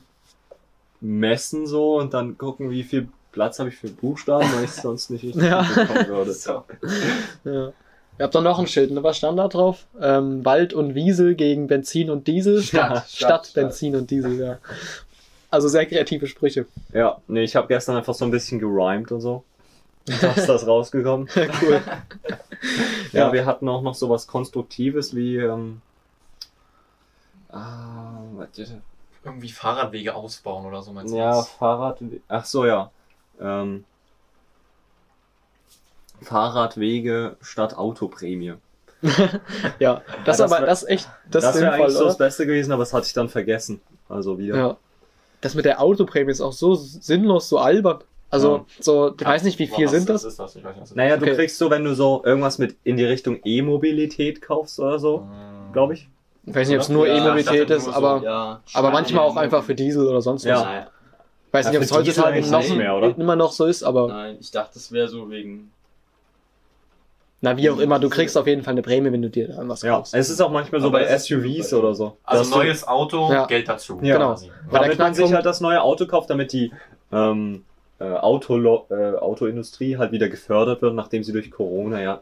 [1.02, 5.10] messen so und dann gucken, wie viel Platz habe ich für Buchstaben, weil ich sonst
[5.10, 5.62] nicht richtig Ja.
[5.64, 6.32] bekommen würde.
[6.34, 6.64] So.
[7.44, 7.74] Ja.
[8.20, 9.02] Ihr habt doch noch ein Schild, ne?
[9.04, 9.86] Was stand da drauf?
[10.00, 12.62] Ähm, Wald und Wiesel gegen Benzin und Diesel.
[12.62, 14.58] Stadt, Stadt, Stadt, Benzin und Diesel, ja.
[15.50, 16.66] Also sehr kreative Sprüche.
[16.94, 19.44] Ja, nee, ich habe gestern einfach so ein bisschen gerimt und so.
[20.06, 21.28] Da ist das rausgekommen.
[21.62, 21.82] cool.
[23.14, 23.34] Ja, Ja.
[23.34, 25.82] wir hatten auch noch sowas Konstruktives wie, ähm,
[27.52, 28.82] ah, warte,
[29.24, 31.18] Irgendwie Fahrradwege ausbauen oder so, meinst du?
[31.18, 31.50] ja, das?
[31.50, 32.92] Fahrrad, ach so, ja,
[33.40, 33.86] ähm,
[36.24, 38.54] Fahrradwege statt Autoprämie.
[39.80, 42.18] Ja, das, das aber, wär- das ist echt, das, Das, ist wäre eigentlich so das?
[42.18, 43.82] Beste gewesen, aber das hatte ich dann vergessen.
[44.10, 44.56] Also wieder.
[44.56, 44.78] Ja.
[45.42, 48.00] Das mit der Autoprämie ist auch so sinnlos, so albern.
[48.30, 48.66] Also, Ja.
[48.80, 50.32] so, ich weiß nicht, wie viel was, sind was das?
[50.32, 50.56] ist das?
[50.56, 51.36] Ich weiß nicht, was das Naja, du Okay.
[51.36, 55.28] kriegst so, wenn du so irgendwas mit in die Richtung E-Mobilität kaufst oder so,
[55.68, 55.74] ist.
[55.74, 56.08] glaube ich.
[56.46, 58.62] Ich weiß nicht, ob es nur Ja, E-Mobilität ist, nur so, aber, Ja.
[58.74, 60.50] aber manchmal auch einfach für Diesel oder sonst was.
[60.50, 60.88] Ja.
[61.48, 63.16] Ich weiß Ja, nicht, ob es heutzutage noch nicht mehr, oder?
[63.18, 65.72] immer noch so ist, aber nein, ich dachte, das wäre so wegen.
[67.44, 69.68] Na, wie auch immer, du kriegst auf jeden Fall eine Prämie, wenn du dir dann
[69.70, 70.16] was Ja, kaufst.
[70.16, 72.18] es ist auch manchmal so Aber bei SUVs bei- oder so.
[72.24, 73.46] Also neues Auto, Ja.
[73.46, 74.00] Geld dazu.
[74.02, 74.16] Ja.
[74.18, 74.36] Genau.
[74.72, 76.72] der damit man sich halt das neue Auto kauft, damit die
[77.12, 77.64] ähm,
[78.00, 78.58] äh, Auto
[78.90, 82.22] äh, Autoindustrie halt wieder gefördert wird, nachdem sie durch Corona ja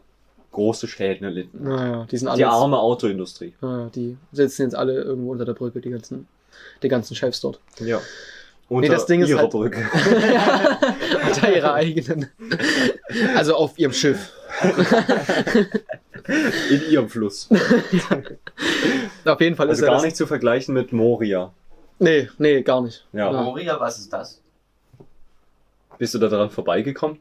[0.50, 1.60] große Schäden erlitten.
[1.60, 1.76] hat.
[1.78, 3.54] Naja, die sind alle Die jetzt- arme Autoindustrie.
[3.62, 6.26] Ja, die sitzen jetzt alle irgendwo unter der Brücke, die ganzen,
[6.82, 7.58] die ganzen Chefs dort.
[7.78, 8.00] Ja.
[8.68, 9.80] Unter das Ding ist ihrer halt- Brücke.
[11.26, 12.28] unter ihrer eigenen.
[13.36, 14.32] Also auf ihrem Schiff.
[16.70, 17.48] In ihrem Fluss.
[19.24, 20.04] Auf jeden Fall Also ist er gar das.
[20.04, 21.52] nicht zu vergleichen mit Moria.
[21.98, 23.06] Nee, nee, gar nicht.
[23.12, 23.32] Ja.
[23.32, 24.40] Moria, was ist das?
[25.98, 27.18] Bist du da dran vorbeigekommen?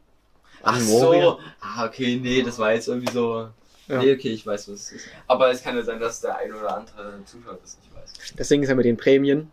[0.64, 1.40] Ach An so.
[1.60, 3.48] Ah, okay, nee, das war jetzt irgendwie so.
[3.88, 3.98] Ja.
[4.00, 5.06] Nee, okay, ich weiß, was es ist.
[5.28, 8.36] Aber es kann ja sein, dass der ein oder andere Zuschauer das nicht weiß.
[8.38, 9.52] Das Ding ist ja mit den Prämien.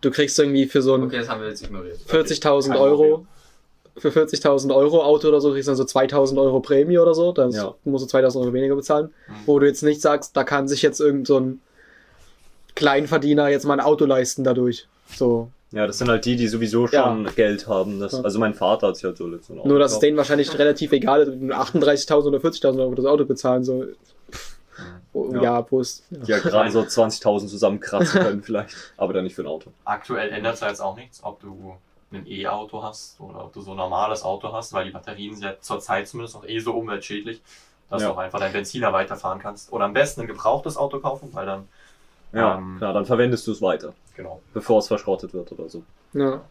[0.00, 1.98] Du kriegst irgendwie für so ein Okay, das haben wir jetzt ignoriert.
[2.08, 3.26] 40.000 Kein Euro,
[4.00, 7.32] für 40.000 Euro Auto oder so, kriegst du dann so 2.000 Euro Prämie oder so.
[7.32, 7.74] Dann Ja.
[7.84, 9.06] musst du 2.000 Euro weniger bezahlen.
[9.28, 9.32] Mhm.
[9.46, 11.60] Wo du jetzt nicht sagst, da kann sich jetzt irgend so ein
[12.74, 14.86] Kleinverdiener jetzt mal ein Auto leisten dadurch.
[15.14, 15.48] So.
[15.72, 18.00] Ja, das sind halt die, die sowieso schon Geld haben.
[18.00, 18.20] Das, Ja.
[18.22, 21.22] Also mein Vater hat sich halt so Auto Nur, dass es denen wahrscheinlich relativ egal
[21.22, 23.96] ist, ob die 38.000 oder 40.000 Euro für das Auto bezahlen soll.
[25.12, 25.42] Oh, Ja.
[25.42, 25.66] ja.
[25.70, 26.04] wo ist.
[26.10, 26.18] Ja.
[26.18, 28.74] Die ja gerade so 20.000 zusammenkratzen können vielleicht.
[28.96, 29.70] Aber dann nicht für ein Auto.
[29.84, 31.74] Aktuell ändert es ja jetzt auch nichts, ob du
[32.12, 35.44] ein E-Auto hast oder ob du so ein normales Auto hast, weil die Batterien sind
[35.44, 37.40] ja zurzeit zumindest noch eh so umweltschädlich,
[37.88, 38.08] dass Ja.
[38.08, 39.72] du auch einfach deinen Benziner weiterfahren kannst.
[39.72, 41.68] Oder am besten ein gebrauchtes Auto kaufen, weil dann,
[42.32, 42.76] Ja, Ähm.
[42.78, 44.40] klar, dann verwendest du es weiter, genau.
[44.54, 45.82] bevor es verschrottet wird oder so.
[46.12, 46.42] Ja.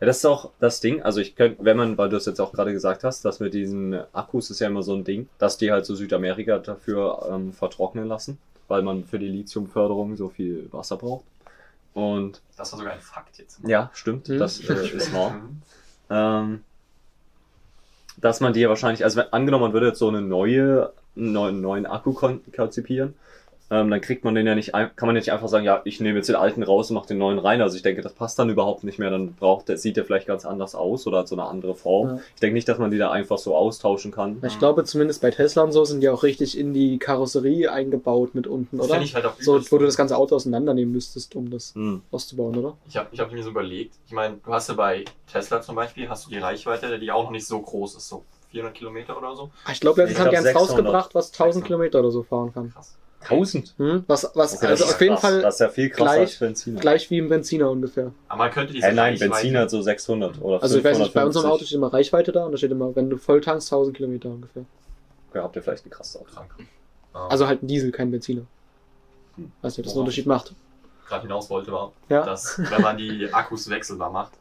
[0.00, 1.02] Ja, das ist auch das Ding.
[1.02, 3.52] Also ich könnte, wenn man, weil du es jetzt auch gerade gesagt hast, dass mit
[3.54, 7.52] diesen Akkus ist ja immer so ein Ding, dass die halt so Südamerika dafür ähm,
[7.52, 11.24] vertrocknen lassen, weil man für die Lithiumförderung so viel Wasser braucht.
[11.96, 13.58] Und Das war sogar ein Fakt jetzt.
[13.66, 14.36] ja, stimmt, Mhm.
[14.38, 15.30] das äh, ist wahr.
[15.30, 15.62] Mhm.
[16.10, 16.64] ähm,
[18.18, 21.32] dass man die ja wahrscheinlich, also wenn, angenommen, man würde jetzt so eine neue, einen
[21.32, 23.14] neuen, neuen Akku kon- konzipieren,
[23.70, 25.80] ähm, dann kriegt man den ja nicht, ein- kann man ja nicht einfach sagen, ja,
[25.84, 27.60] ich nehme jetzt den alten raus und mache den neuen rein.
[27.60, 29.10] Also ich denke, das passt dann überhaupt nicht mehr.
[29.10, 32.08] Dann braucht der, sieht der vielleicht ganz anders aus oder hat so eine andere Form.
[32.08, 32.18] Ja.
[32.34, 34.38] Ich denke nicht, dass man die da einfach so austauschen kann.
[34.46, 38.34] Ich glaube, zumindest bei Tesla und so sind die auch richtig in die Karosserie eingebaut
[38.34, 38.94] mit unten, Das oder?
[38.94, 42.02] finde ich halt auch So, wo du das ganze Auto auseinandernehmen müsstest, um das Hm.
[42.10, 42.74] auszubauen, oder?
[42.88, 45.74] Ich habe ich hab mir so überlegt, ich meine, du hast ja bei Tesla zum
[45.76, 49.18] Beispiel, hast du die Reichweite, die auch noch nicht so groß ist, so 400 Kilometer
[49.18, 49.50] oder so.
[49.64, 50.70] Ah, Ich glaube, letztens Ich haben die eins 600.
[50.70, 51.66] rausgebracht, was 1000 600.
[51.66, 52.72] Kilometer oder so fahren kann.
[52.72, 52.96] Krass.
[53.30, 53.74] 1000?
[53.78, 54.04] Hm?
[54.06, 55.20] Was, was Okay, also das ist auf jeden krass.
[55.22, 56.80] Fall Das ist ja viel krasser gleich- als Benziner.
[56.80, 58.12] gleich wie im Benziner ungefähr.
[58.28, 61.12] Aber man könnte diese Äh, nein, Benziner hat so 600 oder Also ich weiß nicht,
[61.14, 61.26] bei 550.
[61.26, 63.96] unserem Auto steht immer Reichweite da und da steht immer, wenn du voll tankst, 1000
[63.96, 64.64] Kilometer ungefähr.
[65.34, 66.26] Ja, habt ihr vielleicht ein krasses Auto.
[66.34, 66.50] Krank.
[67.12, 68.42] Also halt ein Diesel, kein Benziner.
[69.62, 70.00] Weiß nicht, ob das einen?
[70.00, 70.54] Unterschied macht.
[71.08, 72.24] gerade hinaus wollte, war, Ja.
[72.24, 74.32] dass wenn man die Akkus wechselbar macht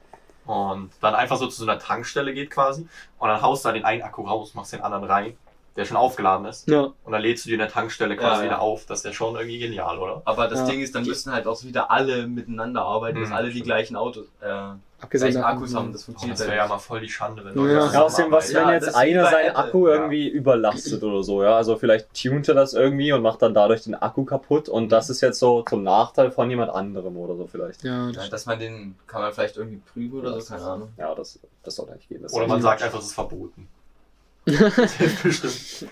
[0.46, 2.88] und dann einfach so zu so einer Tankstelle geht quasi
[3.20, 5.38] und dann haust du da den einen Akku raus, machst den anderen rein,
[5.76, 6.92] der schon aufgeladen ist Ja.
[7.04, 8.44] und dann lädst du die in der Tankstelle quasi Ja, ja.
[8.46, 8.86] wieder auf.
[8.86, 10.22] Das ist ja schon irgendwie genial, oder?
[10.26, 10.66] Aber das Ja.
[10.68, 13.66] Ding ist, dann müssen halt auch wieder alle miteinander arbeiten, dass Mhm, alle die stimmt.
[13.66, 14.48] gleichen Autos, äh,
[15.02, 15.44] Abgesehen gleichen.
[15.46, 15.92] Akkus haben.
[15.92, 16.70] Das Oh, funktioniert das halt wäre ja nicht.
[16.74, 17.62] mal voll die Schande, wenn Ja.
[17.62, 19.56] Leute Ja, Ja, außerdem, was, Ja, wenn jetzt das einer seinen.
[19.56, 19.96] Akku Ja.
[19.96, 21.58] irgendwie überlastet oder so, ja?
[21.58, 25.10] Also vielleicht tunt er das irgendwie und macht dann dadurch den Akku kaputt und das
[25.10, 27.84] ist jetzt so zum Nachteil von jemand anderem oder so vielleicht.
[27.84, 30.90] Ja, Ja, das dass man den, kann man vielleicht irgendwie prüfen oder so, keine Ahnung.
[30.98, 32.22] Ja, das, das sollte eigentlich gehen.
[32.24, 33.68] Das Oder man sagt einfach, es ist verboten.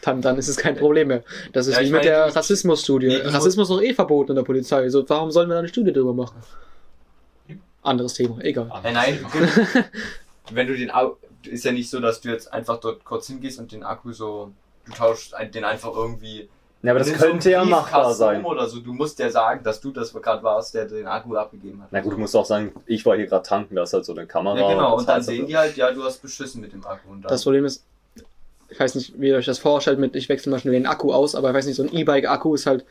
[0.01, 1.23] Dann, dann ist es kein Problem mehr.
[1.53, 3.07] Das ist Ja, wie mit meine, der Rassismusstudie.
[3.07, 4.87] Nee, Rassismus ist doch eh verboten in der Polizei.
[4.89, 6.37] So, warum sollen wir da eine Studie drüber machen?
[7.81, 8.71] Anderes Thema, egal.
[8.83, 9.25] Äh, nein,
[10.51, 13.59] wenn du den Au ist ja nicht so, dass du jetzt einfach dort kurz hingehst
[13.59, 14.51] und den Akku so,
[14.85, 16.47] du tauschst den einfach irgendwie.
[16.81, 18.43] Ja, aber das in so könnte ja machbar sein.
[18.43, 18.79] Oder so.
[18.81, 21.89] Du musst ja sagen, dass du das gerade warst, der den Akku abgegeben hat.
[21.91, 24.13] Na gut, du musst auch sagen, ich war hier gerade tanken, da ist halt so
[24.13, 24.59] eine Kamera.
[24.59, 26.85] Ja, genau, das und dann sehen also- die halt, ja, du hast beschissen mit dem
[26.85, 27.09] Akku.
[27.11, 27.85] Und dann, Das Problem ist,
[28.73, 31.13] ich weiß nicht, wie ihr euch das vorstellt mit, ich wechsle mal schnell den Akku
[31.13, 32.83] aus, aber ich weiß nicht, so ein E-Bike-Akku ist halt,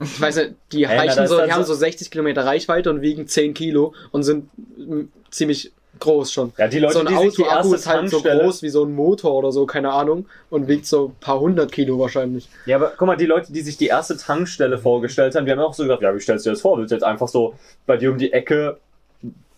[0.00, 3.02] ich weiß nicht, die na, reichen so, die haben so- so 60 Kilometer Reichweite und
[3.02, 6.52] wiegen 10 Kilo und sind mm, ziemlich groß schon.
[6.56, 8.68] Ja, die Leute, so ein die sich die Auto-Akku ist halt so Tankstelle- groß wie
[8.68, 12.48] so ein Motor oder so, keine Ahnung, und wiegt so ein paar hundert Kilo wahrscheinlich.
[12.66, 15.58] Ja, aber guck mal, die Leute, die sich die erste Tankstelle vorgestellt haben, die haben
[15.58, 16.78] auch so gesagt, ja, wie stellst du dir das vor?
[16.78, 17.54] Willst du jetzt einfach so
[17.86, 18.78] bei dir um die Ecke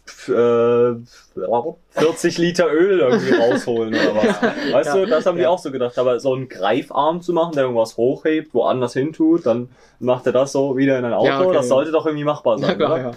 [0.07, 1.07] 40
[2.39, 4.43] Liter Öl irgendwie rausholen oder was?
[4.73, 5.99] Weißt du, das haben die auch so gedacht.
[5.99, 10.33] Aber so einen Greifarm zu machen, der irgendwas hochhebt, woanders hin tut, dann macht er
[10.33, 11.27] das so wieder in ein Auto.
[11.27, 11.69] Ja, okay, das ja.
[11.69, 12.77] sollte doch irgendwie machbar sein.
[12.77, 13.03] Klar, oder?
[13.03, 13.13] ja.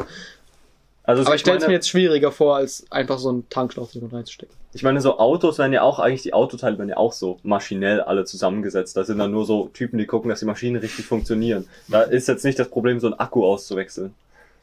[1.04, 4.56] Also Aber ich stelle es mir jetzt schwieriger vor, als einfach so einen Tankschlauch reinzustecken.
[4.74, 8.02] Ich meine, so Autos werden ja auch, eigentlich die Autoteile werden ja auch so maschinell
[8.02, 8.96] alle zusammengesetzt.
[8.96, 11.68] Da sind dann nur so Typen, die gucken, dass die Maschinen richtig funktionieren.
[11.90, 14.16] Da ist jetzt nicht das Problem, so einen Akku auszuwechseln.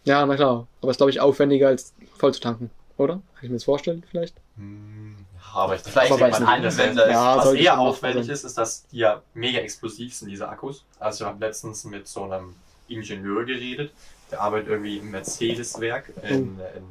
[0.05, 0.67] Ja, na klar.
[0.81, 2.71] Aber ist, glaube ich, aufwendiger, als voll zu tanken.
[2.97, 3.15] Oder?
[3.15, 4.35] Kann ich mir das vorstellen, vielleicht?
[4.57, 6.49] Hm, Ja, aber ich Vielleicht Aber mal, nicht.
[6.49, 8.35] Anwender ist, Ja, was eher aufwendig sein.
[8.35, 10.85] ist, ist, dass die ja mega explosiv sind, diese Akkus.
[10.99, 12.55] Also ich habe letztens mit so einem
[12.89, 13.93] Ingenieur geredet,
[14.31, 16.85] der arbeitet irgendwie im Mercedes-Werk in, in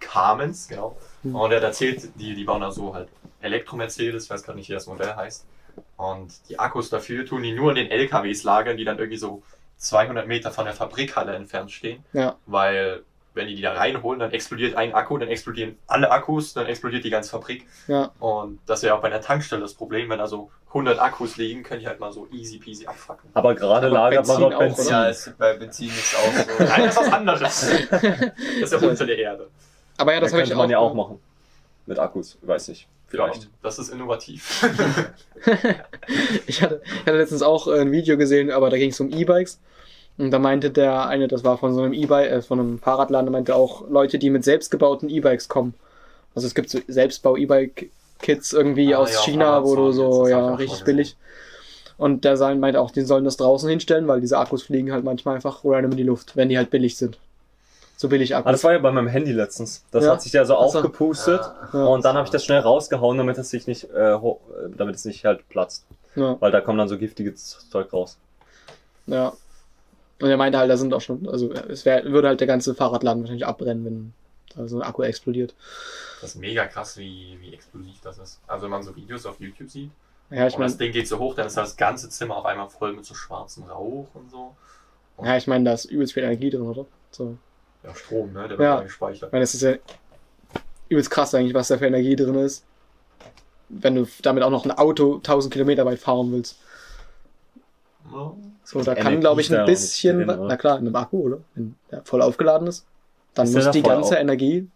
[0.00, 0.96] Kamenz, genau.
[1.22, 1.34] Hm.
[1.34, 3.08] Und er hat erzählt, die, die bauen da so halt
[3.40, 5.44] Elektro-Mercedes, ich weiß gerade nicht, wie das Modell heißt.
[5.96, 9.42] Und die Akkus dafür tun die nur in den LKWs lagern, die dann irgendwie so
[9.78, 12.04] 200 Meter von der Fabrikhalle entfernt stehen.
[12.12, 12.36] Ja.
[12.46, 13.02] Weil,
[13.34, 17.04] wenn die die da reinholen, dann explodiert ein Akku, dann explodieren alle Akkus, dann explodiert
[17.04, 17.66] die ganze Fabrik.
[17.86, 18.10] Ja.
[18.18, 21.62] Und das wäre auch bei einer Tankstelle das Problem, wenn da so 100 Akkus liegen,
[21.62, 23.30] können die halt mal so easy peasy abfackeln.
[23.34, 24.86] Aber gerade lagert man Benzin auch, Benzin.
[24.86, 25.04] oder?
[25.04, 26.64] ja, es, bei Benzin ist auch so.
[26.64, 27.40] Nein, das ist was anderes.
[27.40, 29.48] Das ist ja unter der Erde.
[29.96, 31.20] Aber ja, das das habe ich könnte man ja auch machen.
[31.86, 32.88] Mit Akkus, weiß nicht.
[33.08, 33.44] Vielleicht.
[33.44, 34.62] Ja, das ist innovativ.
[36.46, 39.10] Ich hatte, ich hatte letztens auch äh, ein Video gesehen, aber da ging es um
[39.10, 39.60] E-Bikes.
[40.16, 43.26] Und da meinte der eine, das war von so einem E-Bike, äh, von einem Fahrradladen,
[43.26, 45.74] der meinte auch Leute, die mit selbstgebauten E-Bikes kommen.
[46.34, 50.84] Also es gibt so Selbstbau-E-Bike-Kits irgendwie Ah, aus ja, China, wo du so, ja, richtig
[50.84, 51.16] billig.
[51.98, 55.04] Und der sein- meinte auch, die sollen das draußen hinstellen, weil diese Akkus fliegen halt
[55.04, 57.18] manchmal einfach random in die Luft, wenn die halt billig sind.
[58.00, 58.52] So billig Ah, Akkus.
[58.52, 59.84] das war ja bei meinem Handy letztens.
[59.90, 60.12] Das Ja.
[60.12, 60.78] hat sich ja so Ach so.
[60.78, 61.40] aufgepustet.
[61.72, 61.84] Ja.
[61.84, 64.94] Und dann habe ich das schnell rausgehauen, damit es sich nicht, äh, ho- äh, damit
[64.94, 65.84] es nicht halt platzt.
[66.14, 66.36] ja.
[66.40, 68.16] Weil da kommt dann so giftiges Zeug raus.
[69.06, 69.32] Ja.
[70.20, 72.72] Und er meinte halt, da sind auch schon, also es wär, würde halt der ganze
[72.74, 74.12] Fahrradladen wahrscheinlich abbrennen, wenn
[74.54, 75.54] da so ein Akku explodiert.
[76.20, 78.40] Das ist mega krass, wie, wie explosiv das ist.
[78.46, 79.90] Also wenn man so Videos auf YouTube sieht
[80.30, 82.44] Ja, ich und meine, das Ding geht so hoch, dann ist das ganze Zimmer auf
[82.46, 84.54] einmal voll mit so schwarzem Rauch und so.
[85.22, 86.86] ja, ich meine, da ist übelst viel Energie drin, oder?
[87.10, 87.36] So.
[87.84, 88.40] Ja, Strom, ne?
[88.42, 88.76] Der wird Ja.
[88.76, 88.80] ja.
[88.82, 89.28] gespeichert.
[89.28, 89.74] Ich meine, das ist ja
[90.88, 92.64] übelst krass eigentlich, was da für Energie drin ist.
[93.68, 96.58] Wenn du damit auch noch ein Auto 1000 Kilometer weit fahren willst.
[98.64, 101.38] So, da kann, glaube ich, ein bisschen, drin, na klar, in einem Akku, oder?
[101.54, 102.86] Wenn der voll aufgeladen ist.
[103.34, 104.68] Dann Ist muss da die ganze auf- Energie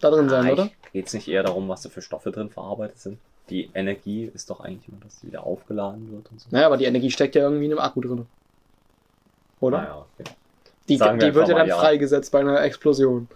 [0.00, 0.70] da drin sein, oder?
[0.92, 3.18] Geht es nicht eher darum, was da für Stoffe drin verarbeitet sind?
[3.48, 6.48] Die Energie ist doch eigentlich immer, dass die wieder aufgeladen wird und so.
[6.50, 8.26] Naja, aber die Energie steckt ja irgendwie in einem Akku drin.
[9.60, 9.78] Oder?
[9.78, 10.30] Naja, okay.
[10.88, 11.78] Die, Sagen wir die wird ja dann mal ja.
[11.78, 13.28] freigesetzt bei einer Explosion.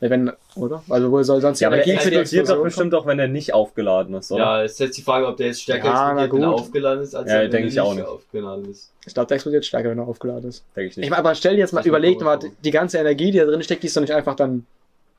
[0.00, 0.82] Wenn, oder?
[0.88, 2.94] Also wo soll sonst die Ja, aber der Energie für die explodiert doch Explosion bestimmt
[2.94, 4.42] auch, wenn er nicht aufgeladen ist, oder?
[4.42, 7.14] Ja, ist jetzt die Frage, ob der jetzt stärker Ja, explodiert, wenn er aufgeladen ist,
[7.14, 8.08] als Ja, wenn denke er ich auch nicht nicht.
[8.08, 8.90] aufgeladen ist.
[9.06, 10.64] Ich glaube, der explodiert stärker, wenn er aufgeladen ist.
[10.74, 11.04] Denke ich nicht.
[11.04, 13.44] Ich meine, aber stell dir jetzt mal, ist überleg mal, die ganze Energie, die da
[13.44, 14.66] drin steckt, die ist doch nicht einfach dann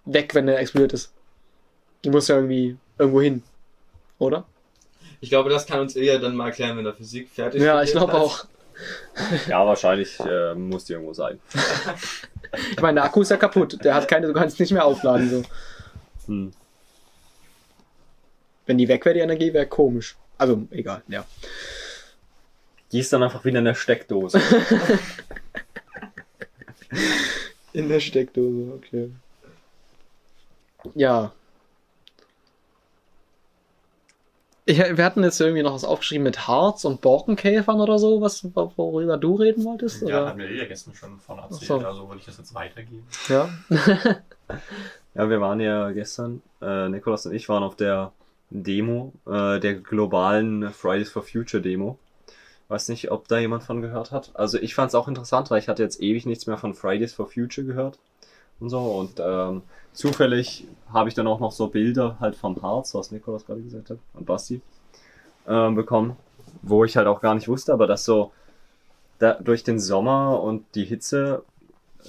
[0.03, 1.11] weg, wenn der explodiert ist.
[2.03, 3.41] Die muss ja irgendwie irgendwo hin.
[4.19, 4.43] Oder?
[5.21, 7.91] Ich glaube, das kann uns eher dann mal erklären, wenn der Physik fertig Ja, ich
[7.93, 8.43] glaube auch.
[9.47, 11.39] Ja, wahrscheinlich äh, muss die irgendwo sein.
[12.71, 13.83] Ich meine, der Akku ist ja kaputt.
[13.83, 15.29] Der hat keine, du kannst nicht mehr aufladen.
[15.29, 15.43] So.
[16.27, 16.53] Hm.
[18.65, 20.15] Wenn die weg wäre, die Energie, wäre komisch.
[20.37, 21.25] Also, egal, ja.
[22.91, 24.39] Die ist dann einfach wieder in der Steckdose.
[27.73, 29.09] In der Steckdose, okay.
[30.93, 31.33] Ja.
[34.65, 38.43] Ich, wir hatten jetzt irgendwie noch was aufgeschrieben mit Harz und Borkenkäfern oder so, was,
[38.55, 40.01] worüber du reden wolltest?
[40.03, 40.27] Ja, Oder?
[40.27, 41.79] hat mir Ilja gestern schon von erzählt, so.
[41.79, 43.05] also wollte ich das jetzt weitergeben.
[43.27, 43.49] Ja.
[45.15, 48.13] Ja, wir waren ja gestern, äh, Nikolas und ich waren auf der
[48.49, 51.99] Demo, äh, der globalen Fridays for Future Demo.
[52.67, 54.31] Weiß nicht, ob da jemand von gehört hat.
[54.33, 57.13] Also ich fand es auch interessant, weil ich hatte jetzt ewig nichts mehr von Fridays
[57.13, 57.99] for Future gehört
[58.63, 58.79] und so.
[58.79, 59.61] Und ähm,
[59.93, 63.89] zufällig habe ich dann auch noch so Bilder halt vom Harz, was Nikolas gerade gesagt
[63.91, 64.61] hat, und Basti,
[65.47, 66.15] ähm, bekommen,
[66.61, 68.31] wo ich halt auch gar nicht wusste, aber dass so
[69.19, 71.43] da, durch den Sommer und die Hitze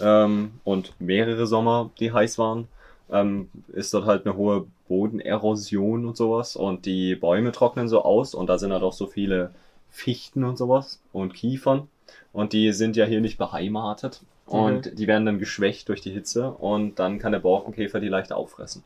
[0.00, 2.68] ähm, und mehrere Sommer, die heiß waren,
[3.10, 8.34] ähm, ist dort halt eine hohe Bodenerosion und sowas und die Bäume trocknen so aus
[8.34, 9.50] und da sind halt auch so viele
[9.90, 11.88] Fichten und sowas und Kiefern
[12.32, 16.50] und die sind ja hier nicht beheimatet und die werden dann geschwächt durch die Hitze
[16.50, 18.82] und dann kann der Borkenkäfer die leicht auffressen.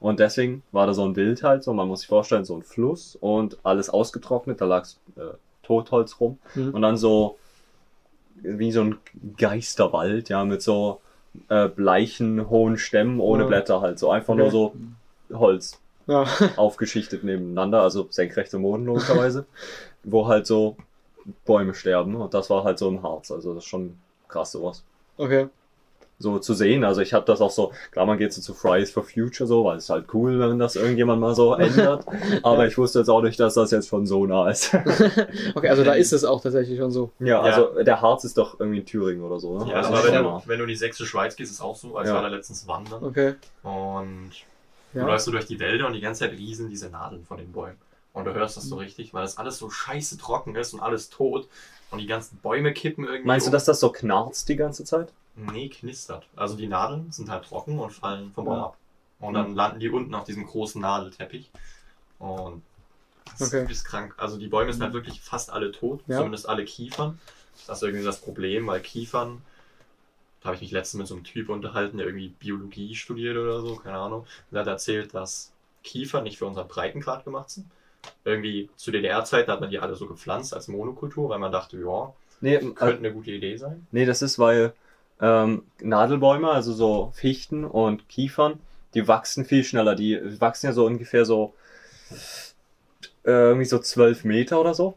[0.00, 2.62] Und deswegen war da so ein Bild halt so, man muss sich vorstellen, so ein
[2.62, 5.20] Fluss und alles ausgetrocknet, da lag äh,
[5.64, 6.70] Totholz rum Mhm.
[6.74, 7.36] und dann so
[8.42, 8.96] wie so ein
[9.36, 11.00] Geisterwald, ja, mit so
[11.48, 13.48] äh, bleichen, hohen Stämmen ohne Ja.
[13.48, 13.98] Blätter halt.
[13.98, 14.52] So einfach nur Okay.
[15.30, 16.24] so Holz ja.
[16.56, 19.44] aufgeschichtet nebeneinander, also senkrecht im Boden logischerweise,
[20.04, 20.76] wo halt so
[21.44, 22.14] Bäume sterben.
[22.16, 23.30] Und das war halt so im Harz.
[23.30, 24.84] Also das ist schon krass sowas.
[25.18, 25.48] Okay.
[26.20, 26.82] So zu sehen.
[26.82, 29.64] Also ich habe das auch so, klar, man geht so zu Fridays for Future so,
[29.64, 32.06] weil es ist halt cool, wenn das irgendjemand mal so ändert.
[32.42, 34.74] Aber ich wusste jetzt auch nicht, dass das jetzt schon so nah ist.
[35.54, 37.12] Okay, also da ist es auch tatsächlich schon so.
[37.20, 39.70] ja, also der Harz ist doch irgendwie in Thüringen oder so, ne?
[39.70, 41.76] Ja, also aber wenn du, wenn du in die sächsische Schweiz gehst, ist es auch
[41.76, 42.14] so, als Ja.
[42.16, 43.04] war da letztens wandern.
[43.04, 43.34] Okay.
[43.62, 44.30] Und
[44.92, 45.06] du Ja.
[45.06, 47.76] läufst so durch die Wälder und die ganze Zeit riesen diese Nadeln von den Bäumen.
[48.12, 48.68] Und du hörst das Mhm.
[48.70, 51.46] so richtig, weil das alles so scheiße trocken ist und alles tot.
[51.90, 53.26] Und die ganzen Bäume kippen irgendwie.
[53.26, 53.52] Meinst du, um.
[53.52, 55.12] dass das so knarzt die ganze Zeit?
[55.36, 56.26] Nee, knistert.
[56.36, 58.64] Also die Nadeln sind halt trocken und fallen vom Baum Ja.
[58.66, 58.76] ab.
[59.20, 61.50] Und dann landen die unten auf diesem großen Nadelteppich.
[62.18, 62.62] Und
[63.38, 63.70] das Okay.
[63.70, 64.14] ist krank.
[64.16, 66.18] Also die Bäume sind halt wirklich fast alle tot, Ja.
[66.18, 67.18] zumindest alle Kiefern.
[67.66, 69.42] Das ist irgendwie das Problem, weil Kiefern,
[70.40, 73.60] da habe ich mich letztens mit so einem Typ unterhalten, der irgendwie Biologie studiert oder
[73.60, 74.20] so, keine Ahnung.
[74.20, 75.50] Und der hat erzählt, dass
[75.84, 77.66] Kiefern nicht für unseren Breitengrad gemacht sind.
[78.24, 82.12] Irgendwie zu DDR-Zeit hat man die alle so gepflanzt als Monokultur, weil man dachte, ja,
[82.40, 83.86] Nee, könnte eine gute Idee sein.
[83.90, 84.72] Nee, das ist, weil
[85.20, 88.60] ähm, Nadelbäume, also so Fichten und Kiefern,
[88.94, 89.96] die wachsen viel schneller.
[89.96, 91.54] Die wachsen ja so ungefähr so
[93.24, 94.94] äh, irgendwie so 12 Meter oder so.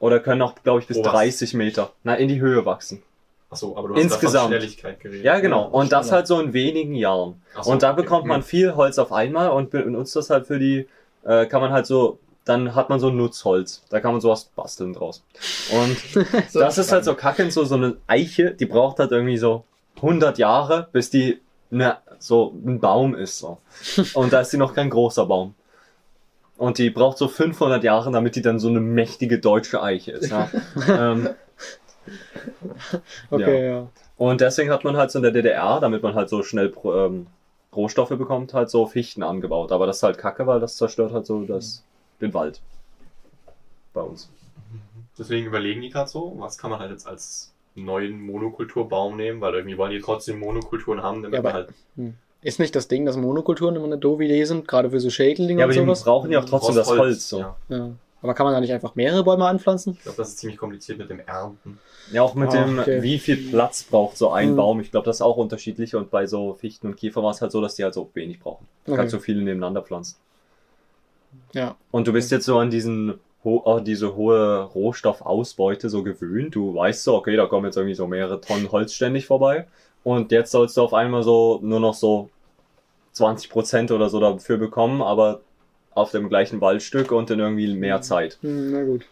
[0.00, 1.12] Oder können auch, glaube ich, bis Oh, was?
[1.12, 1.92] 30 Meter.
[2.02, 3.02] Na, in die Höhe wachsen.
[3.50, 4.34] Achso, aber du hast Insgesamt.
[4.34, 5.24] da von Schnelligkeit geredet.
[5.24, 5.68] Ja, genau.
[5.68, 7.42] Und das halt so in wenigen Jahren.
[7.60, 8.02] So, Und da okay.
[8.02, 8.46] bekommt man Hm.
[8.46, 10.88] viel Holz auf einmal und benutzt das halt für die,
[11.24, 13.84] äh, kann man halt so, dann hat man so Nutzholz.
[13.90, 15.24] Da kann man sowas basteln draus.
[15.70, 15.96] Und
[16.54, 19.64] das ist halt so kackend, so, so eine Eiche, die braucht halt irgendwie so
[19.96, 23.38] 100 Jahre, bis die ne, so ein Baum ist.
[23.38, 23.58] So.
[24.14, 25.54] Und da ist die noch kein großer Baum.
[26.56, 30.30] Und die braucht so 500 Jahre, damit die dann so eine mächtige deutsche Eiche ist.
[30.30, 30.48] Ja.
[30.88, 31.30] ähm,
[33.30, 33.88] Okay, ja.
[34.16, 37.26] und deswegen hat man halt so in der DDR, damit man halt so schnell ähm,
[37.74, 39.72] Rohstoffe bekommt, halt so Fichten angebaut.
[39.72, 41.82] Aber das ist halt kacke, weil das zerstört halt so das,
[42.20, 42.60] den Wald.
[43.94, 44.28] Bei uns.
[45.18, 49.54] Deswegen überlegen die gerade so, was kann man halt jetzt als neuen Monokulturbaum nehmen, weil
[49.54, 51.68] irgendwie wollen die trotzdem Monokulturen haben, damit Ja, man halt
[52.42, 55.60] Ist nicht das Ding, dass Monokulturen immer eine doofe Idee sind, gerade für so Schädlinge
[55.60, 56.04] Ja, und aber die sowas?
[56.04, 57.28] brauchen ja auch trotzdem das Holz.
[57.28, 57.38] so.
[57.40, 57.56] Ja.
[57.68, 57.90] Ja.
[58.22, 59.94] Aber kann man da nicht einfach mehrere Bäume anpflanzen?
[59.94, 61.78] Ich glaube, das ist ziemlich kompliziert mit dem Ernten.
[62.12, 63.02] Ja, auch mit Ah, dem, okay.
[63.02, 64.56] wie viel Platz braucht so ein Hm.
[64.56, 64.80] Baum.
[64.80, 65.94] Ich glaube, das ist auch unterschiedlich.
[65.96, 68.38] Und bei so Fichten und Kiefer war es halt so, dass die halt so wenig
[68.40, 68.66] brauchen.
[68.84, 68.98] Du Okay.
[69.00, 70.16] kannst so viele nebeneinander pflanzen.
[71.52, 71.76] Ja.
[71.90, 76.54] Und du bist jetzt so an diesen, ho oh, diese hohe Rohstoffausbeute so gewöhnt.
[76.54, 79.66] Du weißt so, okay, da kommen jetzt irgendwie so mehrere Tonnen Holz ständig vorbei.
[80.04, 82.28] Und jetzt sollst du auf einmal so nur noch so
[83.12, 85.40] 20 Prozent oder so dafür bekommen, aber
[85.94, 88.38] auf dem gleichen Waldstück und in irgendwie mehr Zeit.
[88.42, 89.04] Hm, na gut.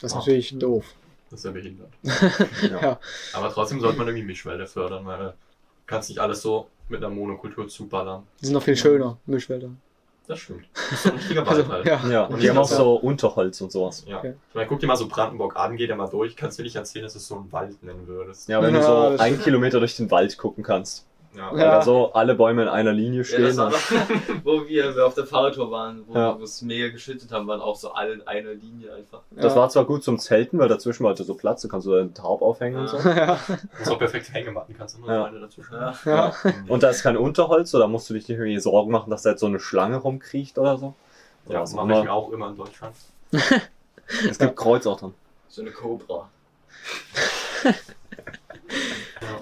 [0.00, 0.18] Das ist Ah.
[0.18, 0.84] natürlich doof.
[1.30, 1.90] Das ist ja behindert.
[2.70, 2.98] Ja.
[3.32, 5.34] Aber trotzdem sollte man irgendwie Mischwälder fördern, weil du
[5.86, 8.24] kannst nicht alles so mit einer Monokultur zuballern.
[8.40, 9.70] Die sind noch viel schöner, Mischwälder.
[10.26, 10.66] Das stimmt.
[10.74, 11.86] Das ist so ein richtiger Wald Also, halt.
[11.86, 12.08] ja.
[12.10, 14.04] Ja, Und die haben auch so Unterholz und sowas.
[14.06, 14.18] Ja.
[14.18, 14.34] Okay.
[14.50, 16.36] Ich meine, guck dir mal so Brandenburg an, geh da mal durch.
[16.36, 18.48] Kannst du nicht erzählen, dass du es so einen Wald nennen würdest.
[18.48, 19.40] Ja, wenn Ja, du so einen.
[19.40, 21.06] Kilometer durch den Wald gucken kannst.
[21.34, 21.50] Ja.
[21.50, 21.70] Weil Ja.
[21.76, 23.42] da so alle Bäume in einer Linie Ja, stehen.
[23.44, 26.36] das war und- doch, wo wir auf der Fahrradtour waren, wo Ja.
[26.38, 29.22] wir es mega geschüttet haben, waren auch so alle in einer Linie einfach.
[29.30, 29.60] das Ja.
[29.60, 32.12] war zwar gut zum Zelten, weil dazwischen war halt so Platz, da kannst du deinen
[32.12, 32.98] Tarp aufhängen und so.
[32.98, 33.38] ja.
[33.38, 33.48] Das
[33.80, 35.24] ist auch perfekt Hängematten, kannst du nur Ja.
[35.24, 35.72] eine dazwischen.
[35.74, 35.94] Ja.
[36.04, 36.32] Ja.
[36.68, 39.22] Und da ist kein Unterholz, so da musst du dich nicht irgendwie Sorgen machen, dass
[39.22, 40.94] da jetzt so eine Schlange rumkriecht oder so.
[41.48, 42.94] Ja, das das mache ich mir auch immer in Deutschland.
[44.28, 45.14] Es gibt Kreuzottern.
[45.48, 46.28] So eine Cobra.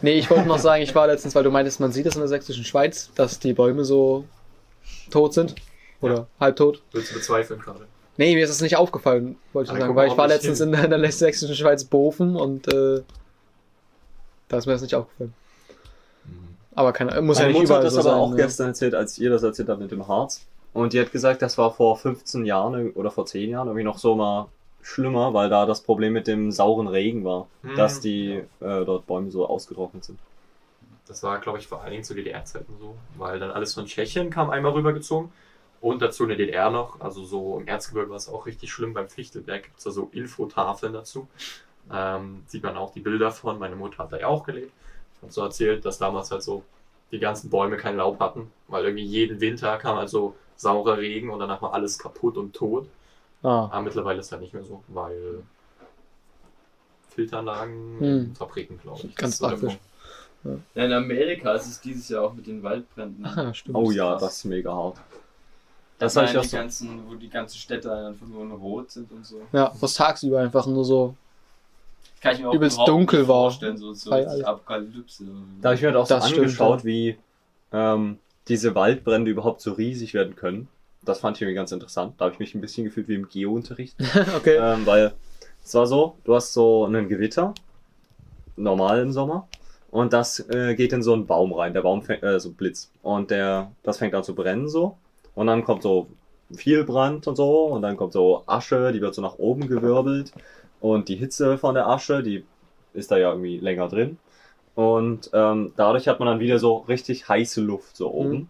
[0.02, 2.20] Nee, ich wollte noch sagen, ich war letztens, weil du meintest, man sieht es in
[2.20, 4.24] der sächsischen Schweiz, dass die Bäume so
[5.10, 5.54] tot sind.
[6.00, 6.82] Oder halbtot.
[6.92, 7.86] Willst du bezweifeln gerade?
[8.16, 10.68] Nee, mir ist es nicht aufgefallen, wollte ich sagen, weil ich war letztens hin.
[10.68, 13.02] in der, in der sächsischen Schweiz Bofen und äh,
[14.48, 15.34] da ist mir das nicht aufgefallen.
[16.74, 18.18] Aber keine, muss ja Meine nicht Mutter hat das so aber sein.
[18.18, 18.36] auch ne?
[18.36, 20.46] gestern erzählt, als ihr das erzählt habt mit dem Harz.
[20.72, 23.98] Und die hat gesagt, das war vor 15 Jahren oder vor 10 Jahren irgendwie noch
[23.98, 24.48] so mal
[24.82, 29.06] schlimmer, weil da das Problem mit dem sauren Regen war, Hm, dass die äh, dort
[29.06, 30.20] Bäume so ausgetrocknet sind.
[31.06, 34.30] Das war, glaube ich, vor allen Dingen zu DDR-Zeiten so, weil dann alles von Tschechien
[34.30, 35.32] kam einmal rübergezogen
[35.80, 38.94] und dazu in der DDR noch, also so im Erzgebirge war es auch richtig schlimm,
[38.94, 41.28] beim Fichtelberg gibt es da so Infotafeln dazu.
[41.92, 44.72] Ähm, sieht man auch die Bilder von, meine Mutter hat da ja auch gelebt
[45.22, 46.64] und so erzählt, dass damals halt so
[47.12, 51.30] die ganzen Bäume kein Laub hatten, weil irgendwie jeden Winter kam halt so saurer Regen
[51.30, 52.88] und danach war alles kaputt und tot.
[53.42, 55.42] Ah, Aber mittlerweile ist das nicht mehr so, weil
[57.11, 58.35] Filteranlagen Hm.
[58.37, 59.14] Fabriken, glaube ich.
[59.16, 59.79] Ganz so praktisch.
[60.74, 63.24] Ja, in Amerika ist es dieses Jahr auch mit den Waldbränden.
[63.26, 63.76] ach ja, stimmt.
[63.76, 64.96] Oh ja, das ist mega hart.
[65.98, 66.57] Das Das auch die so.
[66.57, 69.42] ganzen, wo die ganzen Städte einfach nur in Rot sind und so.
[69.53, 71.14] Ja, was tagsüber einfach nur so.
[72.22, 73.42] Kann ich mir auch Übelst überhaupt dunkel nicht war.
[73.50, 74.11] vorstellen, so, so.
[74.12, 75.24] Apokalypse.
[75.61, 76.85] Da habe ich mir halt auch so Das stimmt, angeschaut, ja.
[76.87, 77.18] wie
[77.72, 80.68] ähm, diese Waldbrände überhaupt so riesig werden können.
[81.04, 82.14] Das fand ich irgendwie ganz interessant.
[82.18, 83.96] Da habe ich mich ein bisschen gefühlt wie im Geo-Unterricht.
[84.36, 84.58] okay.
[84.60, 85.14] ähm, weil
[85.64, 87.54] es war so, du hast so einen Gewitter,
[88.56, 89.48] normal im Sommer,
[89.90, 91.74] und das äh, geht in so einen Baum rein.
[91.74, 92.90] Der Baum fängt, äh, so Blitz.
[93.02, 94.96] Und der, das fängt an zu brennen so.
[95.34, 96.06] Und dann kommt so
[96.54, 97.64] viel Brand und so.
[97.66, 100.32] Und dann kommt so Asche, die wird so nach oben gewirbelt.
[100.80, 102.44] Und die Hitze von der Asche, die
[102.94, 104.18] ist da ja irgendwie länger drin.
[104.76, 108.48] Und ähm, dadurch hat man dann wieder so richtig heiße Luft so oben.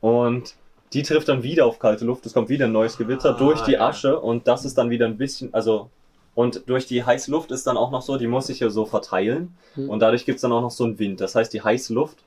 [0.00, 0.54] Und
[0.92, 2.26] die trifft dann wieder auf kalte Luft.
[2.26, 3.88] Es kommt wieder ein neues Gewitter Ah, durch die ja.
[3.88, 4.18] Asche.
[4.18, 5.90] Und das ist dann wieder ein bisschen, also
[6.34, 8.86] und durch die heiße Luft ist dann auch noch so, die muss sich ja so
[8.86, 9.56] verteilen.
[9.74, 9.90] Hm.
[9.90, 11.20] Und dadurch gibt's dann auch noch so einen Wind.
[11.20, 12.18] Das heißt, die heiße Luft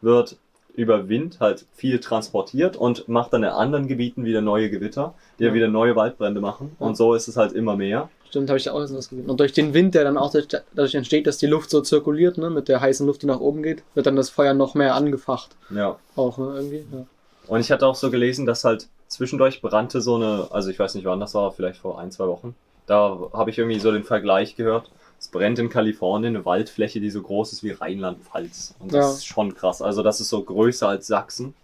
[0.00, 0.36] wird
[0.76, 5.44] über Wind halt viel transportiert und macht dann in anderen Gebieten wieder neue Gewitter, die
[5.44, 6.76] ja wieder neue Waldbrände machen.
[6.78, 6.86] Ja.
[6.86, 8.08] Und so ist es halt immer mehr.
[8.28, 9.28] Stimmt, habe ich auch was gesehen.
[9.28, 12.38] Und durch den Wind, der dann auch dadurch, dadurch entsteht, dass die Luft so zirkuliert,
[12.38, 14.94] ne, mit der heißen Luft, die nach oben geht, wird dann das Feuer noch mehr
[14.94, 15.56] angefacht.
[15.74, 15.96] Ja.
[16.14, 16.84] Auch, ne, irgendwie.
[16.92, 17.06] Ja.
[17.48, 20.94] Und ich hatte auch so gelesen, dass halt zwischendurch brannte so eine, also ich weiß
[20.94, 22.54] nicht wann das war, vielleicht vor ein, zwei Wochen.
[22.86, 24.90] Da habe ich irgendwie so den Vergleich gehört.
[25.18, 28.74] Es brennt in Kalifornien eine Waldfläche, die so groß ist wie Rheinland-Pfalz.
[28.80, 29.12] Und das Ja.
[29.12, 29.80] ist schon krass.
[29.82, 31.54] Also das ist so größer als Sachsen.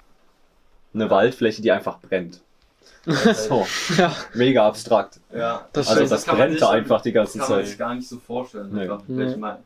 [0.94, 2.40] Eine Waldfläche, die einfach brennt.
[3.06, 3.66] so,
[3.98, 5.18] ja, mega abstrakt.
[5.34, 7.66] Ja, das Also das man brennt da einfach die ganze kann man Zeit.
[7.68, 8.70] sich gar nicht so vorstellen.
[8.72, 8.88] Nee.
[9.06, 9.58] Vielleicht mal,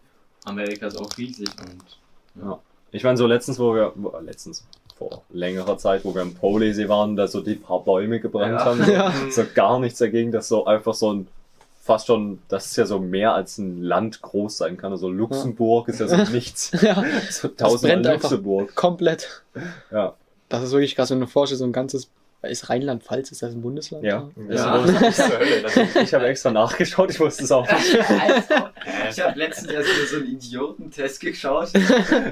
[0.45, 2.59] Amerika ist auch riesig und
[2.93, 4.67] Ich meine, so letztens, wo wir, letztens,
[4.99, 8.65] vor längerer Zeit, wo wir im Polesee waren, da so die paar Bäume gebrannt Ja.
[8.65, 8.85] haben.
[8.91, 9.13] Ja.
[9.31, 11.29] So gar nichts dagegen, dass so einfach so ein,
[11.83, 14.93] fast schon, das ist ja so mehr als ein Land groß sein kann.
[14.93, 16.73] Also Luxemburg ist ja so nichts.
[16.81, 17.49] Ja, So
[18.09, 18.31] einfach.
[18.31, 18.75] Luxemburg.
[18.75, 19.43] komplett.
[19.93, 20.15] Ja.
[20.49, 22.09] Das ist wirklich krass, wenn du vorstellst, so ein ganzes.
[22.49, 24.05] Ist Rheinland-Pfalz, ist das ein Bundesland?
[24.05, 24.29] Ja.
[24.49, 24.85] Ja.
[26.03, 27.99] Ich habe extra nachgeschaut, ich wusste es auch nicht.
[29.11, 31.69] Ich habe letztens erst so einen Idiotentest geschaut,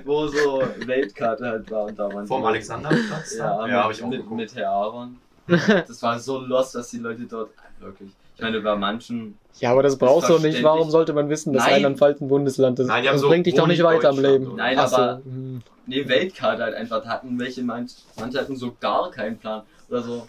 [0.05, 3.37] wo so Weltkarte halt war und da waren vom Alexanderplatz?
[3.37, 4.37] Ja, ja habe ich auch mit, geguckt.
[4.37, 5.16] mit Herr Aaron.
[5.46, 7.50] Das war so lost, dass die Leute dort
[7.81, 8.11] wirklich.
[8.37, 9.38] Ich meine, bei manchen.
[9.61, 10.62] Ja, aber das brauchst du nicht.
[10.62, 11.66] Warum sollte man wissen, dass.
[11.66, 12.88] Rheinland-Pfalz ein Bundesland ist?
[12.88, 14.57] Nein, die haben das so, bringt dich doch nicht weiter im Leben.
[14.57, 15.62] Nein, Ach so, aber hm.
[15.87, 19.62] nee, Weltkarte halt einfach hatten, welche manch, manche hatten so gar keinen Plan.
[19.94, 20.26] Oder so.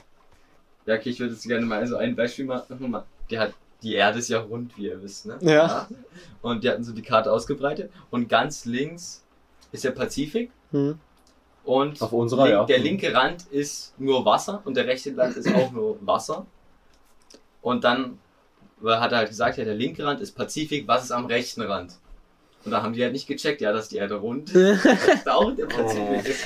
[0.85, 2.77] Ja, okay, ich würde jetzt gerne mal so ein Beispiel machen.
[3.31, 3.51] Die hat,
[3.81, 5.39] die Erde ist ja rund, wie ihr wisst, ne?
[5.41, 5.87] Ja.
[6.43, 7.91] Und die hatten so die Karte ausgebreitet.
[8.11, 9.23] Und ganz links
[9.71, 10.51] ist der Pazifik.
[10.69, 10.99] Hm.
[11.63, 12.65] Und Auf unserer, link, ja.
[12.65, 16.45] der linke Rand ist nur Wasser und der rechte Rand ist auch nur Wasser.
[17.63, 18.19] Und dann
[18.85, 21.95] hat er halt gesagt, ja, der linke Rand ist Pazifik, was ist am rechten Rand?
[22.65, 25.33] Und da haben die halt nicht gecheckt, ja, dass die Erde rund ist, dass da
[25.33, 26.43] auch der Pazifik ist.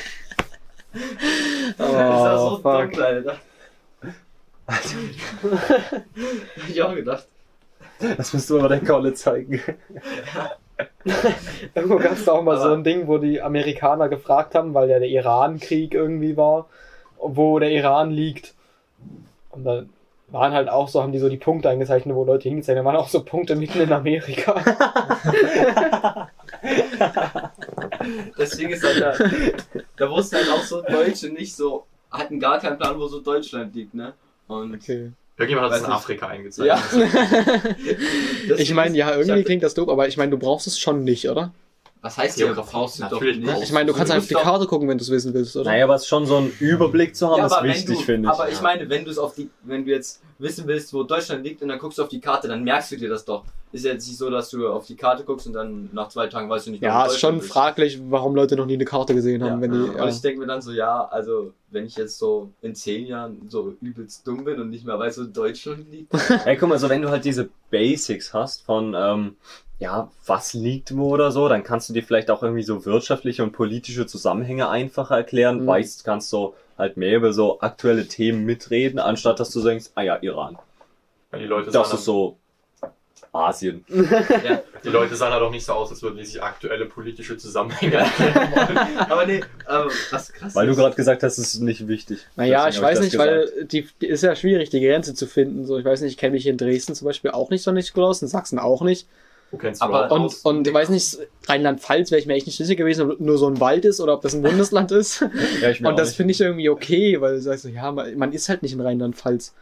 [0.94, 2.82] Das ist ja so Oh, fuck.
[2.92, 3.36] dunkel, Alter.
[4.68, 4.80] Hab
[6.70, 7.28] ich auch gedacht.
[8.18, 9.62] Das musst du aber der Kolle zeigen.
[11.76, 14.90] Irgendwo gab es auch mal Aber- so ein Ding, wo die Amerikaner gefragt haben, weil
[14.90, 16.68] ja der Iran-Krieg irgendwie war,
[17.18, 18.54] wo der Iran liegt.
[19.50, 19.90] Und dann
[20.30, 23.04] waren halt auch so, haben die so die Punkte eingezeichnet, wo Leute hingezeichnet haben, waren
[23.04, 24.56] auch so Punkte mitten in Amerika.
[28.38, 29.14] Deswegen ist halt da,
[29.98, 33.76] da wussten halt auch so Deutsche nicht so, hatten gar keinen Plan, wo so Deutschland
[33.76, 34.14] liegt, ne?
[34.48, 35.12] Und Okay.
[35.38, 35.94] Irgendjemand hat es in.
[35.94, 36.32] Afrika ja.
[36.34, 37.78] eingezeichnet.
[38.58, 41.30] Ich meine, ja, irgendwie klingt das doof, aber ich meine, du brauchst es schon nicht,
[41.30, 41.54] oder?
[42.02, 42.46] Was heißt hier?
[42.46, 42.72] Geografie?
[42.72, 43.62] Brauchst du doch Natürlich nicht.
[43.64, 45.56] Ich meine, du kannst Du einfach die doch- Karte gucken, wenn du es wissen willst,
[45.58, 45.70] oder?
[45.70, 48.34] Naja, aber es ist schon so ein Überblick zu haben, Ja, ist wichtig, finde ich.
[48.34, 51.44] aber ich meine, wenn du es auf die, wenn du jetzt wissen willst, wo Deutschland
[51.44, 53.44] liegt und dann guckst du auf die Karte, dann merkst du dir das doch.
[53.74, 56.26] Ist ja jetzt nicht so, dass du auf die Karte guckst und dann nach zwei
[56.28, 58.86] Tagen weißt du nicht, ja, wo ist schon Deutschland fraglich, warum Leute noch nie eine
[58.86, 59.90] Karte gesehen haben, Ja, wenn die.
[59.90, 60.08] Und Ja.
[60.08, 63.76] ich denke mir dann so, ja, also wenn ich jetzt so in zehn Jahren so
[63.82, 66.14] übelst dumm bin und nicht mehr weiß, wo Deutschland liegt.
[66.46, 69.36] Ey, guck mal, so wenn du halt diese Basics hast von, ähm,
[69.80, 73.44] ja, was liegt wo oder so, dann kannst du dir vielleicht auch irgendwie so wirtschaftliche
[73.44, 75.68] und politische Zusammenhänge einfacher erklären, Mhm.
[75.68, 80.02] weißt, kannst so halt mehr über so aktuelle Themen mitreden, anstatt dass du denkst, ah
[80.02, 80.58] ja, Iran.
[81.32, 82.38] Weil die Leute Das ist so
[83.32, 83.86] Asien.
[83.90, 87.38] ja, Die Leute sahen halt auch nicht so aus, als würden die sich aktuelle politische
[87.38, 88.78] Zusammenhänge erklären wollen.
[88.98, 92.26] aber nee, aber was krass Weil du gerade gesagt hast, es ist nicht wichtig.
[92.36, 93.32] Naja, Deswegen ich weiß das nicht, gesagt.
[93.32, 95.66] weil die, die ist ja schwierig, die Grenze zu finden.
[95.66, 97.94] So, ich weiß nicht, ich kenne mich in Dresden zum Beispiel auch nicht so nicht
[97.94, 99.08] gut aus, in Sachsen auch nicht.
[99.80, 100.36] Aber- Und, aus?
[100.42, 103.48] und ich weiß nicht, Rheinland-Pfalz wäre ich mir echt nicht sicher gewesen, ob nur so
[103.48, 105.26] ein Wald ist oder ob das ein Bundesland ist.
[105.62, 108.32] Ja, ich Und das finde ich irgendwie okay, weil du sagst so, ja, man, man
[108.34, 109.54] ist halt nicht in Rheinland-Pfalz.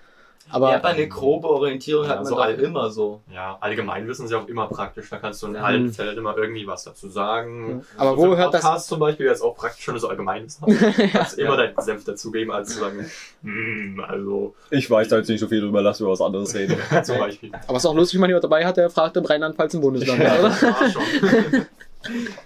[0.50, 3.22] Aber ja, aber eine grobe Orientierung Ja, hat man so doch alt- immer so.
[3.34, 5.10] Ja, Allgemeinwissen ist ja auch immer praktisch.
[5.10, 5.64] Da kannst du in Ja.
[5.64, 7.84] allen Fällen immer irgendwie was dazu sagen.
[7.98, 8.62] aber So wo hört das?
[8.62, 10.66] Podcast zum Beispiel es auch praktisch, du so Allgemeinwissen.
[10.68, 13.06] Du kannst immer deinen Senf dazugeben, als zu sagen,
[13.44, 16.78] hm, also, Ich weiß da jetzt nicht so viel drüber, lass über was anderes reden.
[17.04, 17.52] zum Beispiel.
[17.68, 19.82] Aber es ist auch lustig, wenn man jemand dabei hat, der fragt, ob Rheinland-Pfalz ein
[19.82, 20.42] Bundesland ist, oder?
[20.50, 21.66] Das war schon.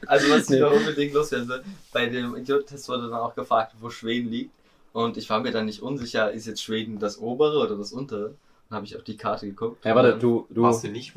[0.08, 0.56] Also was Nee.
[0.56, 1.62] ich noch unbedingt loswerden will,
[1.94, 4.52] bei dem Idiotentest wurde dann auch gefragt, wo Schweden liegt.
[4.94, 8.34] Und ich war mir dann nicht unsicher, ist jetzt Schweden das obere oder das untere?
[8.70, 9.84] Dann habe ich auf die Karte geguckt.
[9.86, 10.64] Ja, warte, du, du.
[10.64, 11.14] Warst du nicht?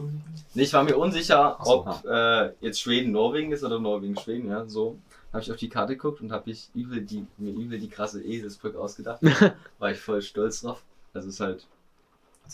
[0.55, 4.49] Nee, ich war mir unsicher, so, ob äh, jetzt Schweden Norwegen ist oder Norwegen Schweden,
[4.49, 4.99] ja, so.
[5.33, 8.23] Habe ich auf die Karte geguckt und habe ich übel die, mir übel die krasse
[8.23, 9.21] Eselsbrücke ausgedacht.
[9.79, 10.83] war ich voll stolz drauf.
[11.13, 11.67] Also ist halt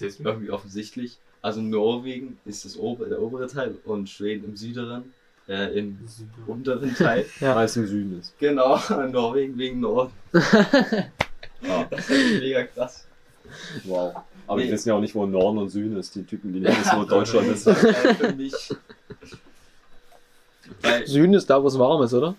[0.00, 1.18] irgendwie offensichtlich.
[1.42, 5.12] Also Norwegen ist das ober, der obere Teil und Schweden im süderen,
[5.50, 5.98] äh, im
[6.46, 7.26] unteren Teil.
[7.40, 7.56] Ja.
[7.56, 8.32] Weil es im Süden ist.
[8.38, 8.78] Genau,
[9.10, 10.12] Norwegen wegen Norden.
[11.62, 11.86] Ja.
[11.90, 13.06] Das ist mega krass.
[13.84, 14.14] Wow.
[14.46, 14.72] Aber die Nee.
[14.72, 16.14] wissen ja auch nicht, wo Norden und Süden ist.
[16.14, 17.68] Die Typen, die nicht wissen, wo Deutschland ist.
[17.68, 18.54] Für mich.
[20.80, 22.34] Weil, Süden ist da, wo es warm ist, oder?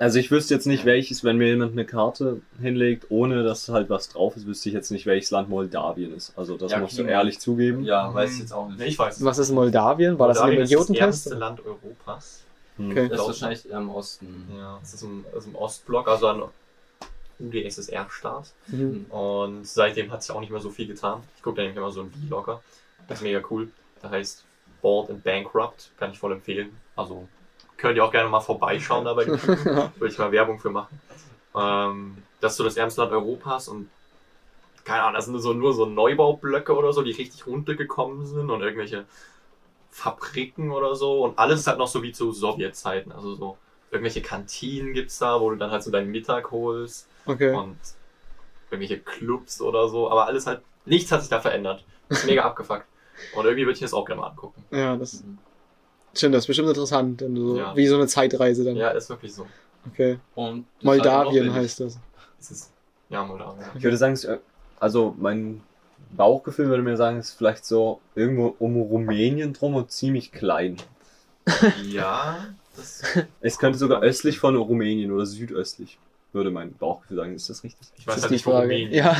[0.00, 3.90] Also ich wüsste jetzt nicht, welches, wenn mir jemand eine Karte hinlegt, ohne dass halt
[3.90, 6.32] was drauf ist, wüsste ich jetzt nicht, welches Land Moldawien ist.
[6.36, 7.84] Also das Ja, musst du ehrlich zugeben.
[7.84, 8.80] ja, weiß ich jetzt auch nicht.
[8.80, 9.24] ich weiß.
[9.24, 10.18] Was ist Moldawien?
[10.18, 11.30] War das in dem Moldawien ist das Idiotentest?
[11.38, 12.42] Land Europas.
[12.78, 12.90] Hm.
[12.90, 13.08] Okay.
[13.08, 14.48] Das ist wahrscheinlich eher im Osten.
[14.56, 16.42] Ja, es ist im, ist im Ostblock, also ein
[17.40, 18.52] UdSSR-Staat.
[18.68, 19.06] Mhm.
[19.10, 21.20] Und seitdem hat sich auch nicht mehr so viel getan.
[21.36, 22.62] Ich gucke da nämlich immer so ein Vlogger.
[23.08, 23.68] Das ist mega cool.
[24.02, 24.44] Der heißt
[24.80, 25.90] Bored and Bankrupt.
[25.98, 26.70] Kann ich voll empfehlen.
[26.96, 27.26] Also
[27.82, 29.64] könnt ihr auch gerne mal vorbeischauen da bei dem Typen.
[29.98, 31.00] Würde ich mal Werbung für machen.
[31.54, 33.90] Ähm, das ist so das ärmste Land Europas und
[34.84, 38.62] keine Ahnung, das sind so, nur so Neubaublöcke oder so, die richtig runtergekommen sind und
[38.62, 39.04] irgendwelche
[39.90, 41.22] Fabriken oder so.
[41.24, 43.12] Und alles ist halt noch so wie zu Sowjetzeiten.
[43.12, 43.58] Also so
[43.90, 47.54] irgendwelche Kantinen gibt's da, wo du dann halt so deinen Mittag holst Okay.
[47.54, 47.76] und
[48.70, 51.84] irgendwelche Clubs oder so, aber alles halt, nichts hat sich da verändert.
[52.08, 52.86] Das ist mega abgefuckt.
[53.34, 54.64] Und irgendwie würde ich mir das auch gerne mal angucken.
[54.70, 55.22] Ja, das
[56.14, 57.76] stimmt, das ist bestimmt interessant, wenn du so, Ja.
[57.76, 58.76] wie so eine Zeitreise dann.
[58.76, 59.46] Ja, ist wirklich so.
[59.90, 60.18] Okay.
[60.34, 61.98] Und das Moldawien noch heißt das.
[62.40, 62.72] Es ist,
[63.08, 63.64] ja, Moldawien.
[63.76, 64.38] Ich würde sagen, es, äh,
[64.78, 65.60] also mein
[66.12, 70.76] Bauchgefühl würde mir sagen, es ist vielleicht so irgendwo um Rumänien drum und ziemlich klein.
[71.84, 72.46] Ja,
[72.76, 73.02] das,
[73.40, 75.98] Es könnte sogar östlich von Rumänien oder südöstlich,
[76.34, 77.34] würde mein Bauchgefühl sagen.
[77.34, 77.88] Ist das richtig?
[77.96, 78.64] ich weiß halt die nicht, wo Frage.
[78.64, 79.12] Rumänien Ja.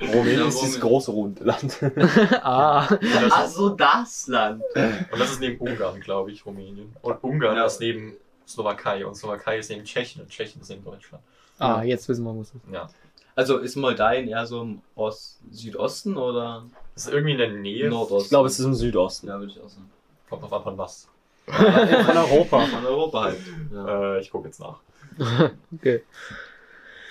[0.00, 1.78] Rumänien Ja, ist dieses große runde Land.
[2.42, 2.86] ah.
[3.30, 4.62] Ach so, das Land.
[4.74, 6.94] und das ist neben Ungarn, glaube ich, Rumänien.
[7.02, 7.66] Und Ungarn Ja.
[7.66, 8.14] ist neben
[8.46, 11.22] Slowakei und Slowakei ist neben Tschechien und Tschechien ist neben Deutschland.
[11.58, 12.60] ah, jetzt wissen wir, wo es ist.
[12.72, 12.88] Ja.
[13.36, 17.88] Also ist Moldawien eher so im Ost Südosten oder Das ist irgendwie in der Nähe.
[17.88, 18.26] Nordosten?
[18.26, 19.26] Ich glaube, es ist im Südosten.
[19.26, 19.90] Ja, würde ich auch sagen.
[20.28, 21.08] Kommt drauf an von was.
[21.46, 22.60] Von Europa.
[22.66, 23.38] Von Europa halt.
[23.72, 24.14] Ja.
[24.16, 24.78] Äh, ich gucke jetzt nach.
[25.74, 26.02] Okay.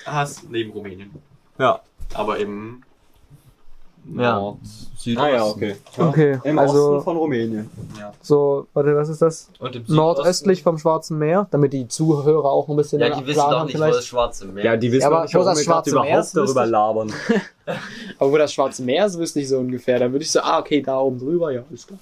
[0.05, 1.11] Ah, ist neben Rumänien.
[1.57, 1.79] Ja.
[2.13, 2.83] Aber im
[4.17, 4.37] Ja.
[4.39, 4.57] Nord.
[4.97, 5.17] Südosten.
[5.25, 5.75] Ah ja, okay.
[5.97, 7.69] Okay, Im also- Osten von Rumänien.
[8.21, 9.49] So, warte, was ist das?
[9.59, 13.39] Und im Nordöstlich vom Schwarzen Meer, damit die Zuhörer auch ein bisschen Ja, die wissen
[13.49, 15.63] doch nicht, wo das Schwarze Meer Ja, die wissen Ja, aber auch nicht, wo das
[15.63, 17.13] Schwarze Meer überhaupt ist, darüber labern.
[18.19, 19.99] Aber wo das Schwarze Meer ist, wüsste ich so ungefähr.
[19.99, 21.99] Dann würde ich so, ah, okay, da oben drüber, ja, ist klar.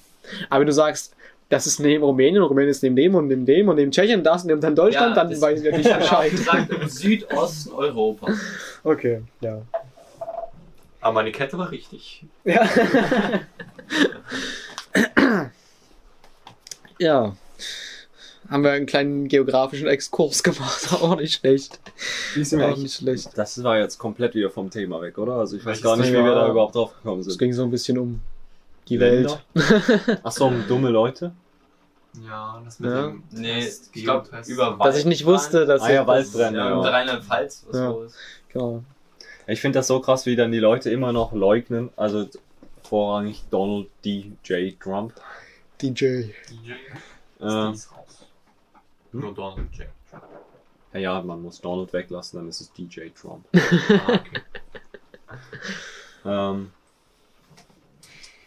[0.50, 1.14] Aber wenn du sagst,
[1.52, 4.24] das ist neben Rumänien, und Rumänien ist neben dem und neben dem und neben Tschechien,
[4.24, 6.30] das und neben dann Deutschland, Ja, dann das- weiß ich ja nicht Ich habe Bescheid.
[6.30, 8.36] gesagt, im Südosten Europas.
[8.82, 9.60] Okay, ja.
[11.02, 12.24] Aber meine Kette war richtig.
[12.44, 12.64] Ja.
[16.98, 17.36] ja.
[18.48, 21.80] Haben wir einen kleinen geografischen Exkurs gemacht, auch nicht schlecht.
[22.60, 23.30] Auch nicht schlecht.
[23.36, 25.34] Das war jetzt komplett wieder vom Thema weg, oder?
[25.34, 27.38] Also ich weiß Welches gar nicht, wie wir da überhaupt drauf gekommen Es sind.
[27.38, 28.20] ging so ein bisschen um
[28.88, 29.40] die Länder?
[29.54, 30.20] Welt.
[30.22, 31.32] Ach so, um dumme Leute?
[32.20, 33.06] Ja, das mit Ja.
[33.08, 36.68] dem Nee, Test, ich glaube, über Dass ich nicht wusste, dass Ah ja, Waldbrände, Ja,
[36.70, 36.74] ja.
[36.80, 37.88] in Rheinland-Pfalz, was Ja.
[37.90, 38.16] so ist.
[38.52, 38.82] Genau.
[39.46, 41.90] Ich finde das so krass, wie dann die Leute immer noch leugnen.
[41.96, 42.28] Also
[42.82, 44.78] vorrangig Donald D.J.
[44.78, 45.14] Trump.
[45.80, 46.24] DJ.
[46.50, 46.72] DJ.
[47.40, 48.26] Äh, Ist raus.
[49.12, 49.86] Nur Donald J.
[50.10, 50.22] Trump.
[50.92, 53.44] ja, ja, man muss Donald weglassen, dann ist es DJ Trump.
[53.54, 54.42] Ah, okay.
[56.24, 56.70] ähm,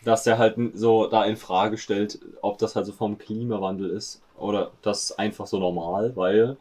[0.06, 4.22] dass der halt so da in Frage stellt, ob das halt so vom Klimawandel ist
[4.38, 6.58] oder das ist einfach so normal, weil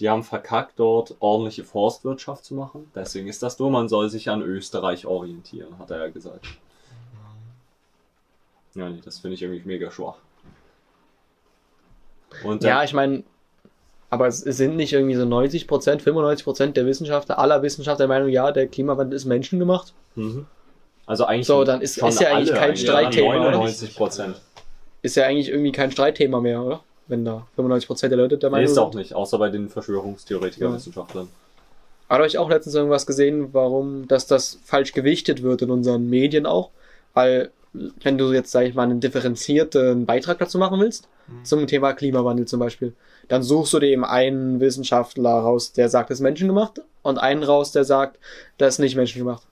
[0.00, 2.90] die haben verkackt, dort ordentliche Forstwirtschaft zu machen.
[2.94, 6.46] Deswegen ist das so, man soll sich an Österreich orientieren, hat er ja gesagt.
[8.74, 10.18] Ja, nee, das finde ich irgendwie mega schwach.
[12.44, 13.24] Und Ja, ich meine,
[14.10, 18.06] aber es es sind nicht irgendwie so 90 Prozent, 95 Prozent der Wissenschaftler, aller Wissenschaftler
[18.06, 19.94] der Meinung, ja, der Klimawandel ist menschengemacht.
[20.14, 20.46] Mhm.
[21.08, 21.46] Also eigentlich.
[21.46, 23.50] So, dann ist- schon ist ja eigentlich alle kein Streitthema, oder?
[23.52, 24.40] 99 Prozent.
[25.02, 26.80] Ist ja eigentlich irgendwie kein Streitthema mehr, oder?
[27.08, 29.00] Wenn da 95 Prozent der Leute der Nee, Meinung ist auch sind.
[29.00, 30.74] nicht, außer bei den Verschwörungstheoretiker Ja.
[30.74, 31.28] Wissenschaftlern.
[32.08, 36.46] Hat euch auch letztens irgendwas gesehen, warum, dass das falsch gewichtet wird in unseren Medien
[36.46, 36.70] auch?
[37.14, 37.50] Weil,
[38.02, 41.44] wenn du jetzt, sag ich mal, einen differenzierten Beitrag dazu machen willst, Mhm.
[41.44, 42.94] zum Thema Klimawandel zum Beispiel,
[43.28, 47.42] dann suchst du dir eben einen Wissenschaftler raus, der sagt, das ist menschengemacht, und einen
[47.42, 48.18] raus, der sagt,
[48.58, 49.42] das ist nicht menschengemacht.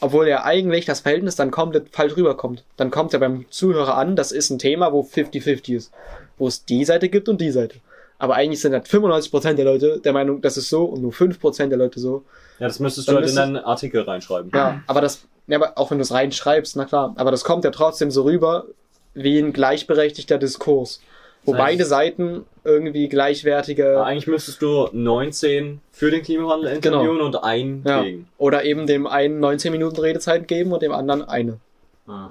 [0.00, 2.62] Obwohl ja eigentlich das Verhältnis dann komplett falsch rüberkommt.
[2.76, 5.92] Dann kommt ja beim Zuhörer an, das ist ein Thema, wo 50-50 ist.
[6.36, 7.76] Wo es die Seite gibt und die Seite.
[8.18, 11.68] Aber eigentlich sind halt 95% der Leute der Meinung, das ist so und nur 5%
[11.68, 12.24] der Leute so.
[12.58, 14.50] Ja, das müsstest Dann du halt in müsstest- deinen Artikel reinschreiben.
[14.54, 17.64] Ja, aber das, ja, aber auch wenn du es reinschreibst, na klar, aber das kommt
[17.64, 18.66] ja trotzdem so rüber
[19.14, 21.00] wie ein gleichberechtigter Diskurs.
[21.48, 27.20] Wo Das heißt- beide Seiten irgendwie gleichwertige Eigentlich müsstest du 19 für den Klimawandel interviewen
[27.22, 27.96] und einen Genau.
[27.96, 28.02] Ja.
[28.04, 28.28] gegen.
[28.38, 31.58] oder eben dem einen 19 Minuten Redezeit geben und dem anderen eine.
[32.06, 32.30] Ah.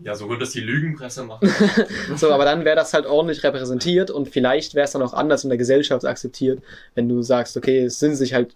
[0.00, 1.48] Ja, so wird das die Lügenpresse machen.
[2.16, 5.44] So, aber dann wäre das halt ordentlich repräsentiert und vielleicht wäre es dann auch anders
[5.44, 6.60] in der Gesellschaft akzeptiert,
[6.94, 8.54] wenn du sagst, okay, es sind sich halt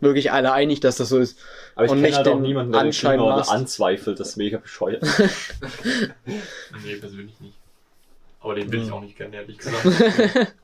[0.00, 1.38] wirklich alle einig, dass das so ist.
[1.74, 4.18] Aber ich Und kenne nicht halt auch den niemanden, der den Anschein anzweifelt.
[4.20, 5.02] Das ist mega bescheuert.
[6.84, 7.56] nee, persönlich nicht.
[8.44, 9.84] Aber den will ich auch nicht kennen, ehrlich gesagt.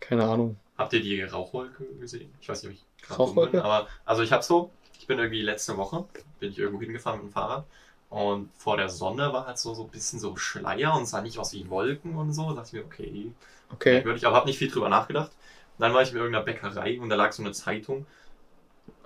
[0.00, 0.56] Keine Ahnung.
[0.76, 2.32] Habt ihr die Rauchwolke gesehen?
[2.40, 3.52] Ich weiß nicht, ob ich gerade Rauchwolke?
[3.52, 6.04] bin, aber also ich hab so, ich bin irgendwie letzte Woche,
[6.40, 7.64] bin ich irgendwo hingefahren mit dem Fahrrad
[8.10, 11.38] und vor der Sonne war halt so, so ein bisschen so Schleier und sah nicht
[11.38, 12.48] aus wie Wolken und so.
[12.50, 13.32] Da dachte ich mir, okay,
[13.70, 13.94] Okay.
[13.94, 15.30] merkwürdig, aber hab nicht viel drüber nachgedacht.
[15.78, 18.06] Und dann war ich in irgendeiner Bäckerei und da lag so eine Zeitung,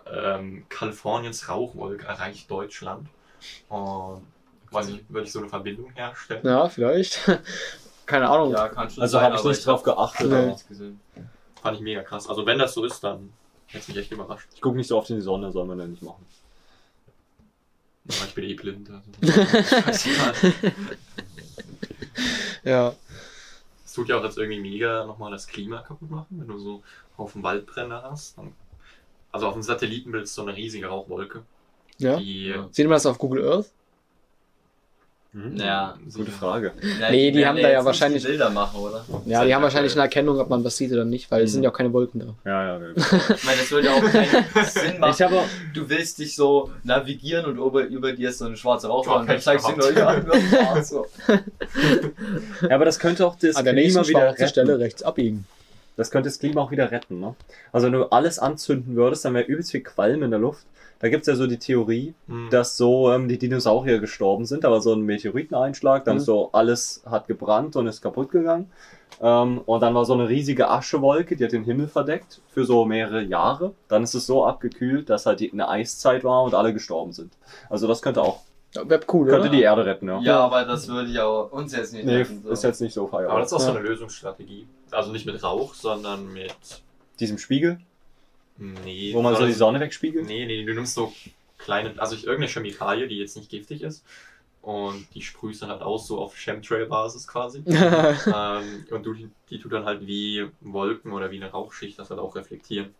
[0.06, 3.08] ähm, Kaliforniens Rauchwolke erreicht Deutschland.
[3.68, 4.22] Und
[4.72, 6.40] weiß ich, würde ich so eine Verbindung herstellen?
[6.44, 7.20] Ja, vielleicht.
[8.06, 8.52] Keine Ahnung.
[8.52, 10.30] Ja, kann schon Also habe ich nicht drauf geachtet.
[10.30, 10.46] Nee.
[10.46, 11.00] nichts gesehen.
[11.62, 12.28] Fand ich mega krass.
[12.28, 13.32] Also wenn das so ist, dann
[13.68, 14.48] hätte mich echt überrascht.
[14.54, 16.26] Ich gucke nicht so oft in die Sonne, soll man ja nicht machen.
[18.08, 18.90] Aber ich bin eh blind.
[18.90, 20.10] Also.
[22.64, 22.94] Ja.
[23.84, 26.82] Es tut ja auch jetzt irgendwie mega nochmal das Klima kaputt machen, wenn du so
[27.16, 28.38] auf dem Waldbrände hast.
[28.38, 28.52] Dann,
[29.32, 31.42] also auf dem Satellitenbild ist so eine riesige Rauchwolke.
[31.98, 32.16] Ja.
[32.16, 32.54] Die.
[32.70, 33.70] Sieht man das auf Google Earth?
[35.34, 35.56] Hm?
[35.56, 36.72] Ja, Gute Frage.
[37.00, 39.02] Ja, Nee, die haben da ja wahrscheinlich- Bilder machen, oder?
[39.24, 41.54] Ja, die haben wahrscheinlich eine Erkennung, ob man was sieht oder nicht, weil es Mhm.
[41.54, 42.34] sind ja auch keine Wolken da.
[42.44, 42.78] Ja, ja.
[42.78, 42.88] ja.
[42.96, 44.28] Ich meine, das würde ja auch keinen
[44.66, 45.12] Sinn machen.
[45.14, 45.40] Ich habe
[45.72, 49.28] du willst dich so navigieren und über, über dir ist so eine schwarze Rauchwolke und
[49.30, 51.06] dann zeigst du nur, ja, nur schwarz, so.
[52.68, 54.48] ja, aber das könnte auch das An der Klima wieder retten.
[54.48, 55.46] Stelle rechts abbiegen.
[55.96, 57.34] Das könnte das Klima auch wieder retten, ne?
[57.72, 60.64] Also wenn du alles anzünden würdest, dann wäre übelst viel Qualm in der Luft.
[61.02, 62.48] Da gibt's ja so die Theorie, Hm.
[62.50, 66.20] dass so ähm, die Dinosaurier gestorben sind, aber so ein Meteoriteneinschlag, dann Mhm.
[66.20, 68.70] so alles hat gebrannt und ist kaputt gegangen.
[69.20, 72.84] Ähm, und dann war so eine riesige Aschewolke, die hat den Himmel verdeckt für so
[72.84, 73.72] mehrere Jahre.
[73.88, 77.32] Dann ist es so abgekühlt, dass halt die, eine Eiszeit war und alle gestorben sind.
[77.68, 78.40] Also das könnte auch,
[78.74, 79.56] Ja, Wäre cool, könnte oder?
[79.56, 80.20] die Erde retten, ja.
[80.22, 82.48] Ja, aber das würde ja uns jetzt nicht Nee, retten, so.
[82.50, 83.30] ist jetzt nicht so feierlich.
[83.30, 84.66] Aber das ist auch so eine Lösungsstrategie.
[84.92, 86.54] Also nicht mit Rauch, sondern mit.
[87.20, 87.78] Diesem Spiegel,
[88.84, 89.12] Nee.
[89.12, 90.26] wo man so die Sonne wegspiegelt.
[90.26, 91.12] Nee, nee, du nimmst so
[91.58, 94.04] kleine, also irgendeine Chemikalie, die jetzt nicht giftig ist.
[94.60, 97.64] Und die sprühst dann halt aus, so auf Chemtrail-Basis quasi.
[97.66, 99.14] ähm, und du,
[99.50, 102.94] die tut dann halt wie Wolken oder wie eine Rauchschicht das halt auch reflektieren.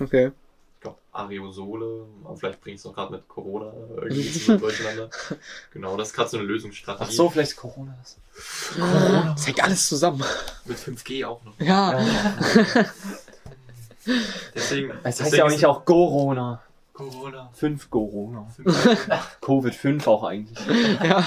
[0.00, 0.30] okay.
[0.76, 5.10] Ich glaube, Aerosole, aber vielleicht bringst du auch gerade mit Corona irgendwie zusammen durcheinander.
[5.72, 7.10] Genau, das ist gerade so eine Lösungsstrategie.
[7.10, 8.16] Ach so, vielleicht ist Corona das.
[9.34, 10.22] Das hängt alles zusammen.
[10.66, 11.58] Mit 5G auch noch.
[11.58, 11.98] Ja.
[14.54, 14.90] Deswegen.
[15.02, 16.62] Es heißt deswegen ja auch nicht auch Corona.
[16.92, 17.50] Corona.
[17.52, 18.46] 5 Corona.
[18.58, 19.18] 5G.
[19.40, 20.58] Covid 5 auch eigentlich.
[21.02, 21.24] ja.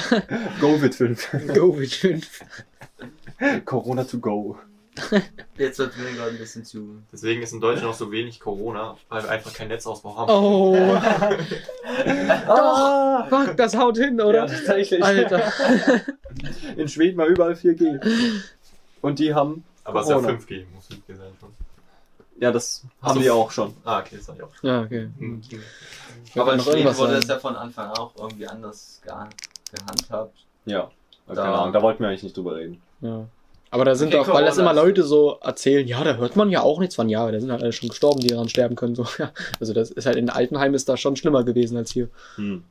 [0.60, 1.30] Covid 5.
[1.54, 2.44] Go mit 5.
[3.66, 4.58] Corona to go.
[5.58, 7.02] Jetzt wird mir gerade ein bisschen zu.
[7.12, 10.30] Deswegen ist in Deutschland auch so wenig Corona, weil wir einfach keinen Netzausbau haben.
[10.30, 10.76] Oh.
[12.48, 14.40] Ah, Fuck, das haut hin, oder?
[14.40, 15.04] Ja, tatsächlich.
[15.04, 15.52] Alter.
[16.76, 18.00] in Schweden war überall 4G.
[19.02, 20.34] Und die haben, Aber es ist ja Corona.
[20.38, 21.50] 5G, muss 5G sein schon.
[22.42, 23.22] Ja, das haben so.
[23.22, 23.74] die auch schon.
[23.86, 24.50] Ah, okay, das sag ich auch.
[24.62, 25.08] Ja, okay.
[25.18, 25.42] Hm.
[26.36, 29.30] Aber in Schweden wurde es ja von Anfang an auch irgendwie anders geha-
[29.74, 30.36] gehandhabt.
[30.66, 30.92] Ja.
[31.28, 32.82] Keine Da- Ahnung, da wollten wir eigentlich nicht drüber reden.
[33.00, 33.26] Ja.
[33.74, 36.50] Aber da sind Okay, auch, weil das immer Leute so erzählen, ja, da hört man
[36.50, 38.96] ja auch nichts von, ja, da sind halt alle schon gestorben, die daran sterben können.
[38.96, 39.06] So.
[39.18, 39.32] Ja.
[39.62, 42.10] Also das ist halt in Altenheim ist da schon schlimmer gewesen als hier.
[42.36, 42.64] Hm.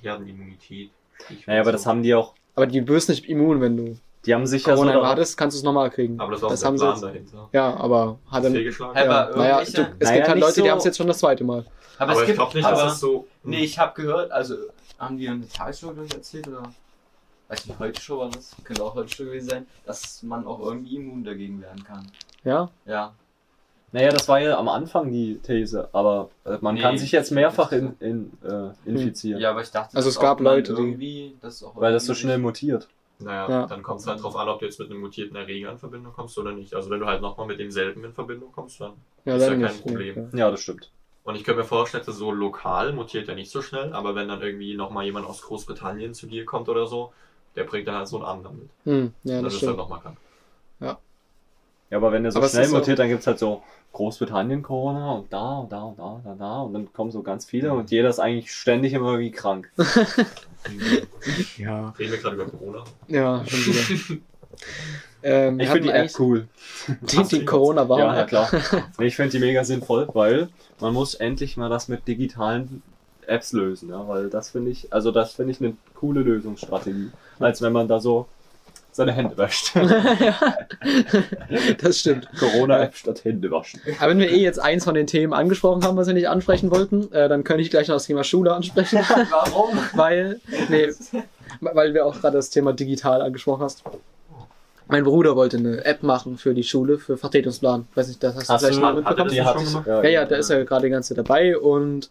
[0.00, 0.90] Herdenimmunität.
[1.30, 1.90] Ich Naja, aber weiß das so.
[1.90, 3.98] haben die auch, Aber die wirst nicht immun, wenn du
[4.28, 6.20] die haben sich ja so Corona hattest, kannst du es nochmal kriegen.
[6.20, 7.48] Aber das war auch das der haben sie jetzt, dahinter.
[7.52, 8.54] Ja, aber hat dann.
[8.54, 11.06] Ja, aber naja, du, es Naja, gibt halt Leute, die so- haben es jetzt schon
[11.08, 11.64] das zweite Mal.
[11.98, 13.26] Aber, Aber es ich gibt, glaube nicht, aber, dass es so.
[13.42, 14.54] Nee, ich habe gehört, also
[14.98, 16.62] haben die eine Tagesschau gleich erzählt oder?
[17.48, 20.60] Weiß nicht, heute Show war das, könnte auch heute Show gewesen sein, dass man auch
[20.60, 22.06] irgendwie immun dagegen werden kann.
[22.44, 23.14] Ja, Ja.
[23.90, 27.30] Naja, das war ja am Anfang die These, aber äh, man Nee, kann sich jetzt
[27.32, 31.38] mehrfach das- in, in, äh, infizieren, Ja, aber ich dachte, Also es gab Leute, die-
[31.40, 32.86] das auch weil das so schnell mutiert.
[33.20, 33.66] Naja, Ja.
[33.66, 36.12] dann kommt es halt drauf an, ob du jetzt mit einem mutierten Erreger in Verbindung
[36.12, 36.74] kommst oder nicht.
[36.74, 38.92] Also wenn du halt nochmal mit demselben in Verbindung kommst, dann
[39.24, 39.82] ja, Ist ja dann kein nicht.
[39.82, 40.28] Problem.
[40.32, 40.90] Nee, Ja, das stimmt.
[41.24, 44.28] Und ich könnte mir vorstellen, dass so lokal mutiert er nicht so schnell, aber wenn
[44.28, 47.12] dann irgendwie nochmal jemand aus Großbritannien zu dir kommt oder so,
[47.54, 48.70] der bringt dann halt so einen anderen mit.
[48.84, 48.92] ja.
[48.92, 49.78] Hm, ja, dann das ist er stimmt.
[49.78, 50.16] nochmal krank.
[51.90, 53.62] Ja, aber wenn der so Aber es schnell ist so- mutiert, dann gibt's halt so
[53.92, 57.22] Großbritannien Corona und da und da und da und da, da und dann kommen so
[57.22, 59.70] ganz viele und jeder ist eigentlich ständig immer wie krank.
[61.56, 62.84] Ja, Reden wir gerade über Corona.
[63.06, 64.20] ja, schon wieder.
[65.22, 66.48] ähm, Ich finde die App cool.
[67.02, 67.98] die, die corona war.
[67.98, 68.50] Ja, ja klar.
[68.98, 70.48] Ich finde die mega sinnvoll, weil
[70.80, 72.82] man muss endlich mal das mit digitalen
[73.26, 77.60] Apps lösen, ja, weil das finde ich, also das finde ich eine coole Lösungsstrategie, als
[77.62, 78.26] wenn man da so
[78.98, 79.72] seine Hände wäscht.
[81.82, 82.28] das stimmt.
[82.38, 83.80] Corona-App statt Hände waschen.
[83.98, 86.70] Aber wenn wir eh jetzt eins von den Themen angesprochen haben, was wir nicht ansprechen
[86.70, 88.98] wollten, äh, dann könnte ich gleich noch das Thema Schule ansprechen.
[89.30, 89.78] Warum?
[89.94, 90.88] weil, nee,
[91.60, 93.82] weil wir auch gerade das Thema digital angesprochen hast.
[94.90, 97.86] Mein Bruder wollte eine App machen für die Schule, für Vertretungsplan.
[97.94, 99.64] Weiß nicht, das hast, Hast du vielleicht du- mal hat er mitbekommen.
[99.64, 99.86] ich, gemacht?
[99.86, 102.10] Ja, ja, da ist er gerade die ganze Zeit dabei und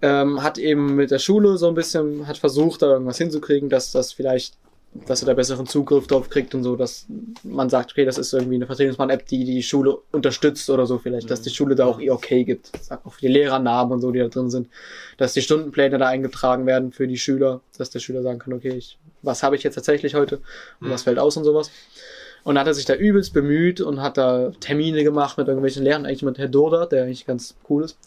[0.00, 3.92] ähm, hat eben mit der Schule so ein bisschen, hat versucht, da irgendwas hinzukriegen, dass
[3.92, 4.54] das vielleicht,
[4.94, 7.06] dass er da besseren Zugriff drauf kriegt und so, dass
[7.42, 11.30] man sagt, okay, das ist irgendwie eine Vertretungsplan-App, die die Schule unterstützt oder so vielleicht,
[11.30, 12.70] dass die Schule da auch ihr okay gibt.
[12.82, 14.68] Sagt auch für die Lehrernamen und so, die da drin sind,
[15.16, 18.74] dass die Stundenpläne da eingetragen werden für die Schüler, dass der Schüler sagen kann, okay,
[18.76, 20.40] ich, was habe ich jetzt tatsächlich heute
[20.80, 21.70] und was fällt aus und sowas.
[22.44, 25.84] Und dann hat er sich da übelst bemüht und hat da Termine gemacht mit irgendwelchen
[25.84, 27.98] Lehrern, eigentlich mit Herr Durda, der eigentlich ganz cool ist.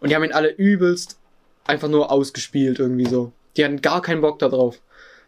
[0.00, 1.18] Und die haben ihn alle übelst
[1.66, 3.32] einfach nur ausgespielt irgendwie so.
[3.56, 4.80] Die hatten gar keinen Bock da drauf.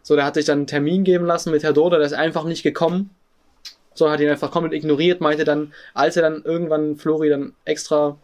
[0.09, 2.43] So, der hat sich dann einen Termin geben lassen mit Herr Durda, der ist einfach
[2.43, 3.11] nicht gekommen.
[3.93, 8.17] So, hat ihn einfach komplett ignoriert, meinte dann, als er dann irgendwann Flori dann extra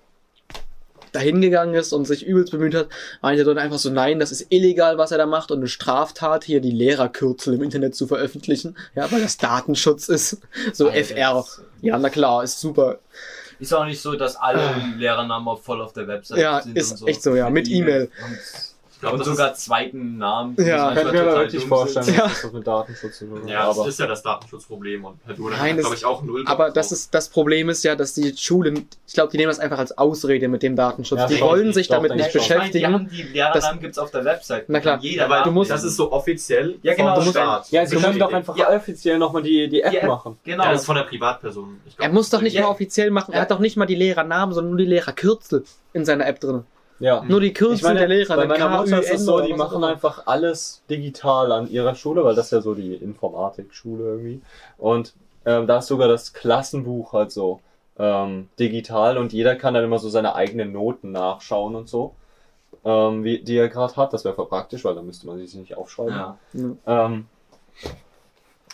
[1.11, 2.87] dahin gegangen ist und sich übelst bemüht hat,
[3.21, 5.67] meinte er dann einfach so, nein, das ist illegal, was er da macht und eine
[5.67, 10.39] Straftat, hier die Lehrerkürzel im Internet zu veröffentlichen, ja, weil das Datenschutz ist,
[10.73, 11.45] so Alter, FR.
[11.83, 12.97] Ja, na klar, ist super.
[13.59, 14.59] Ist auch nicht so, dass alle
[14.97, 16.75] Lehrernamen auch voll auf der Website Ja, sind.
[16.75, 17.05] ist und so.
[17.05, 18.09] echt so, ja, mit E-Mail.
[18.09, 18.74] Ich
[19.09, 20.55] glaube, und das sogar zweiten Namen.
[20.59, 22.07] Ja, Kann ich mir aber total wirklich vorstellen.
[22.15, 22.23] Ja.
[22.23, 23.49] dass das was mit Datenschutz zu tun ist, hat.
[23.49, 26.05] ja, aber das ist ja das Datenschutzproblem und Herr Duda Nein, hat, das- glaube ich,
[26.05, 26.43] auch null.
[26.47, 29.59] Aber das ist das Problem ist ja, dass die Schulen, ich glaube, die nehmen das
[29.59, 31.19] einfach als Ausrede mit dem Datenschutz.
[31.19, 32.27] Ja, die wollen sich doch, damit nicht.
[32.27, 32.93] Ich meine, die, beschäftigen.
[32.93, 34.65] haben, die Lehrernamen gibt's auf der Website.
[34.67, 34.99] Na klar.
[35.01, 37.37] Jeder Ja, weil Name du musst- das ist so offiziell Ja, genau, vom du musst-
[37.37, 37.71] Staat.
[37.71, 40.37] ja, sie können ist doch einfach offiziell nochmal die, die App machen.
[40.43, 40.63] Genau.
[40.63, 41.79] Ja, das ist von der Privatperson.
[41.97, 43.33] Er muss doch nicht mal offiziell machen.
[43.33, 46.63] Er hat doch nicht mal die Lehrernamen, sondern nur die Lehrerkürzel in seiner App drin.
[46.99, 47.23] Ja.
[47.27, 48.35] Nur die Kürzel Ich meine, der Lehrer.
[48.35, 52.23] bei dann meiner Mutter ist es so, die machen einfach alles digital an ihrer Schule,
[52.23, 54.41] weil das ist ja so die Informatikschule irgendwie.
[54.77, 55.13] Und
[55.45, 57.59] ähm, da ist sogar das Klassenbuch halt so
[57.97, 62.15] ähm, digital und jeder kann dann immer so seine eigenen Noten nachschauen und so,
[62.83, 64.13] ähm, wie, die er gerade hat.
[64.13, 66.15] Das wäre voll praktisch, weil dann müsste man sich nicht aufschreiben.
[66.15, 66.37] Ja.
[66.87, 67.27] Ähm,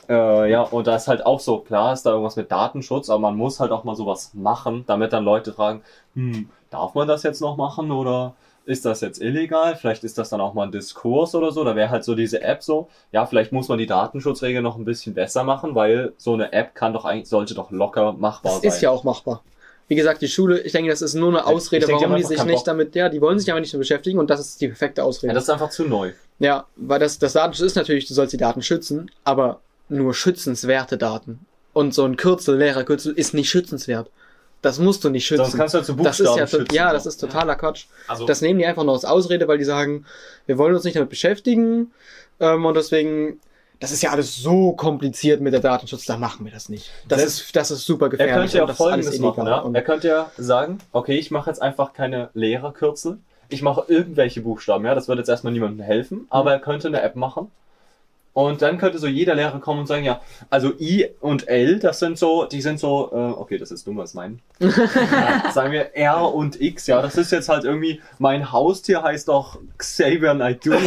[0.09, 3.19] äh, ja, und da ist halt auch so, klar ist da irgendwas mit Datenschutz, aber
[3.19, 5.83] man muss halt auch mal sowas machen, damit dann Leute fragen,
[6.15, 8.33] hm, darf man das jetzt noch machen oder
[8.65, 9.75] ist das jetzt illegal?
[9.75, 11.63] Vielleicht ist das dann auch mal ein Diskurs oder so.
[11.63, 14.85] Da wäre halt so diese App so, ja, vielleicht muss man die Datenschutzregeln noch ein
[14.85, 18.61] bisschen besser machen, weil so eine App kann doch eigentlich, sollte doch locker machbar Das
[18.61, 18.69] sein.
[18.69, 19.43] ist ja auch machbar.
[19.87, 22.23] Wie gesagt, die Schule, ich denke, das ist nur eine Ausrede, denke, die warum die
[22.23, 24.69] einfach sich nicht damit, ja, die wollen sich aber nicht beschäftigen und das ist die
[24.69, 25.33] perfekte ja, Ausrede.
[25.33, 26.13] das ist einfach zu neu.
[26.39, 29.59] Ja, weil das, das Datenschutz ist natürlich, du sollst die Daten schützen, aber
[29.89, 31.45] nur schützenswerte Daten.
[31.73, 34.09] Und so ein Kürzel, Lehrerkürzel, ist nicht schützenswert.
[34.61, 35.43] Das musst du nicht schützen.
[35.45, 36.75] Sonst kannst du halt zu das ist Buchstaben ja, schützen.
[36.75, 37.85] ja, das ist totaler Quatsch.
[38.07, 40.05] Also, Das nehmen die einfach nur als Ausrede, weil die sagen,
[40.45, 41.91] wir wollen uns nicht damit beschäftigen
[42.39, 43.39] ähm, und deswegen,
[43.79, 46.91] das ist ja alles so kompliziert mit der Datenschutz, da machen wir das nicht.
[47.07, 48.35] Das Selbst- ist, das ist super Er gefährlich.
[48.35, 49.47] könnte ja das folgendes machen.
[49.47, 49.67] Ja?
[49.73, 53.17] Er könnte ja sagen, okay, ich mache jetzt einfach keine Lehrerkürzel.
[53.49, 54.85] Ich mache irgendwelche Buchstaben.
[54.85, 56.25] Ja, das wird jetzt erstmal niemandem helfen.
[56.29, 57.49] Aber er könnte eine App machen.
[58.33, 61.99] Und dann könnte so jeder Lehrer kommen und sagen, ja, also I und L, das
[61.99, 64.39] sind so, die sind so, äh, okay, das ist dumm, was meinen.
[64.59, 69.27] ja, sagen wir R und X, ja, das ist jetzt halt irgendwie, mein Haustier heißt
[69.27, 70.71] doch Xavier Naidoo.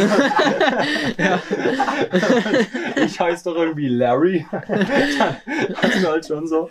[3.05, 4.47] ich heiße doch irgendwie Larry.
[5.83, 6.71] das ist halt schon so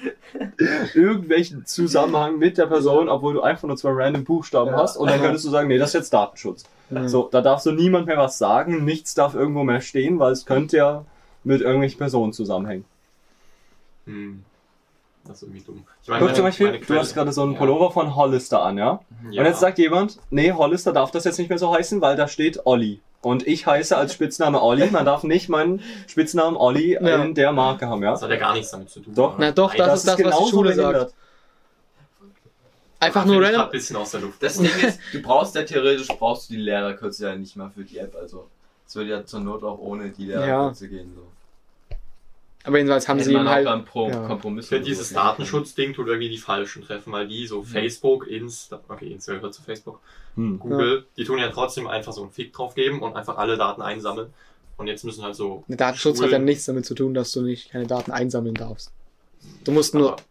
[0.94, 4.78] irgendwelchen Zusammenhang mit der Person, obwohl du einfach nur zwei random Buchstaben Ja.
[4.78, 6.64] hast und dann könntest du sagen, nee, das ist jetzt Datenschutz.
[7.08, 10.46] So, da darf so niemand mehr was sagen, nichts darf irgendwo mehr stehen, weil es
[10.46, 11.06] könnte ja
[11.44, 12.86] mit irgendwelchen Personen zusammenhängen.
[14.06, 14.44] Hm.
[15.26, 15.84] Das ist irgendwie dumm.
[16.02, 17.58] Ich meine, Guck meine- zum Beispiel, meine du hast gerade so einen Ja.
[17.60, 19.00] Pullover von Hollister an, ja?
[19.32, 19.42] Ja.
[19.42, 22.28] Und jetzt sagt jemand, nee, Hollister darf das jetzt nicht mehr so heißen, weil da
[22.28, 23.00] steht Olli.
[23.22, 27.24] Und ich heiße als Spitzname Olli, man darf nicht meinen Spitznamen Olli Ja.
[27.24, 28.12] in der Marke haben, ja?
[28.12, 29.14] Das hat ja gar nichts damit zu tun.
[29.16, 29.36] Doch.
[29.38, 29.46] oder?
[29.48, 31.10] Na doch, das, ist das, was die genauso Schule behindert.
[31.12, 31.23] sagt.
[33.04, 33.62] Einfach nur random.
[33.62, 34.42] ein bisschen aus der Luft.
[34.42, 37.84] Das Ding ist, du brauchst ja theoretisch, brauchst du die Lehrerkürze ja nicht mal für
[37.84, 38.48] die App, also
[38.88, 41.12] es würde ja zur Not auch ohne die Lehrerkürze gehen.
[41.16, 41.96] So.
[42.66, 43.66] Aber jedenfalls haben Hätte sie auch halt.
[43.66, 44.26] beim Pro ja.
[44.26, 48.80] Kompromiss oder dieses machen Datenschutzding tut irgendwie die Falschen treffen, weil die so Facebook, Insta,
[48.88, 50.00] okay, Insta gehört zu Facebook,
[50.36, 50.60] Hm.
[50.60, 53.82] Google, die tun ja trotzdem einfach so einen Fick drauf geben und einfach alle Daten
[53.82, 54.34] einsammeln.
[54.78, 55.64] Und jetzt müssen halt so.
[55.68, 58.56] Der Datenschutz hat ja Schulen- nichts damit zu tun, dass du nicht keine Daten einsammeln
[58.56, 58.92] darfst.
[59.66, 60.22] Du musst nur Aber-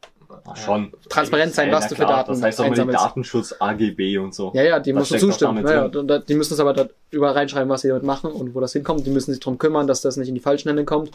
[0.54, 0.92] Schon.
[1.08, 3.00] transparent sein, was du für Daten Das heißt auch mal einsammelst.
[3.04, 4.50] Datenschutz AGB und so.
[4.54, 5.66] Ja, ja, die musst du doch zustimmen.
[5.66, 8.60] Ja, ja, die müssen es aber da überall reinschreiben, was sie damit machen und wo
[8.60, 9.06] das hinkommt.
[9.06, 11.10] Die müssen sich darum kümmern, dass das nicht in die falschen Hände kommt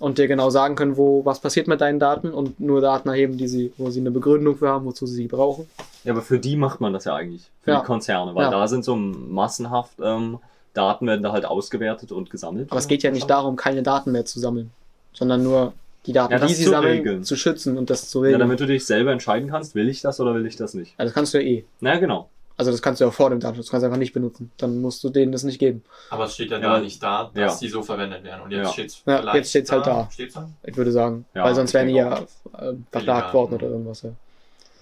[0.00, 3.36] und dir genau sagen können, wo was passiert mit deinen Daten und nur Daten erheben,
[3.36, 5.68] die sie, wo sie eine Begründung für haben, wozu sie sie brauchen.
[6.04, 7.50] Ja, aber für die macht man das ja eigentlich.
[7.62, 7.80] Für Ja.
[7.80, 8.50] die Konzerne, weil Ja.
[8.50, 10.38] da sind so massenhaft ähm,
[10.74, 12.70] Daten werden da halt ausgewertet und gesammelt.
[12.70, 14.70] Aber es geht ja nicht darum, keine Daten mehr zu sammeln,
[15.12, 15.72] sondern nur
[16.06, 17.24] die Daten, Ja, die sie zu sammeln, regeln.
[17.24, 18.40] zu schützen und das zu Ja, regeln.
[18.40, 20.94] damit du dich selber entscheiden kannst, will ich das oder will ich das nicht.
[20.98, 21.64] also das kannst du ja eh.
[21.80, 22.30] Na ja, genau.
[22.56, 24.50] Also das kannst du ja auch vor dem Datenschutz, kannst du einfach nicht benutzen.
[24.56, 25.84] Dann musst du denen das nicht geben.
[26.10, 27.66] Aber es steht ja, Ja, da nicht da, dass ja.
[27.66, 28.42] die so verwendet werden.
[28.42, 28.72] Und jetzt Ja.
[28.72, 30.08] steht's Ja, vielleicht jetzt steht's halt da.
[30.10, 30.48] Steht's da?
[30.64, 31.24] Ich würde sagen.
[31.34, 34.02] Ja, Weil sonst wären die ja äh, verklagt worden oder irgendwas.
[34.02, 34.10] Ja.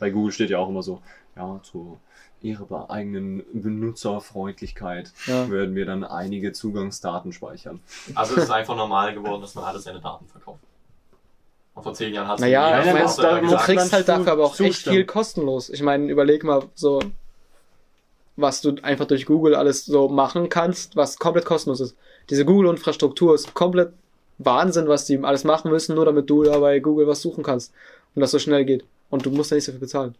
[0.00, 1.02] Bei Google steht ja auch immer so,
[1.36, 1.98] ja, zu
[2.40, 5.48] ihrer eigenen Benutzerfreundlichkeit Ja.
[5.48, 7.80] würden wir dann einige Zugangsdaten speichern.
[8.14, 10.60] Also es ist einfach normal geworden, dass man alle seine Daten verkauft.
[11.76, 14.88] Und vor zehn Jahren hat Naja, du da muss kriegst halt dafür aber auch echt
[14.88, 15.68] viel kostenlos.
[15.68, 17.00] Ich meine, überleg mal so,
[18.36, 21.94] was du einfach durch Google alles so machen kannst, was komplett kostenlos ist.
[22.30, 23.92] Diese Google-Infrastruktur ist komplett
[24.38, 27.72] Wahnsinn, was die alles machen müssen, nur damit du da bei Google was suchen kannst
[28.14, 28.84] und das so schnell geht.
[29.10, 30.14] Und du musst ja nicht dafür bezahlen.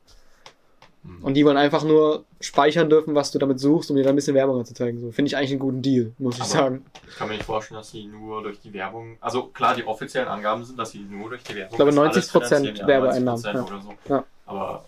[1.23, 4.17] Und die wollen einfach nur speichern dürfen, was du damit suchst, um dir dann ein
[4.17, 5.01] bisschen Werbung anzuzeigen.
[5.01, 6.87] So finde ich eigentlich einen guten Deal, muss ich Aber- sagen.
[7.09, 10.29] Ich kann mir nicht vorstellen, dass sie nur durch die Werbung, also klar, die offiziellen
[10.29, 11.73] Angaben sind, dass sie nur durch die Werbung.
[11.73, 13.63] Ich glaube, das alles 90% finanzieren, ja, Werbeeinnahmen, 90% ja.
[13.65, 13.95] Oder so.
[14.09, 14.25] Ja.
[14.47, 14.85] Aber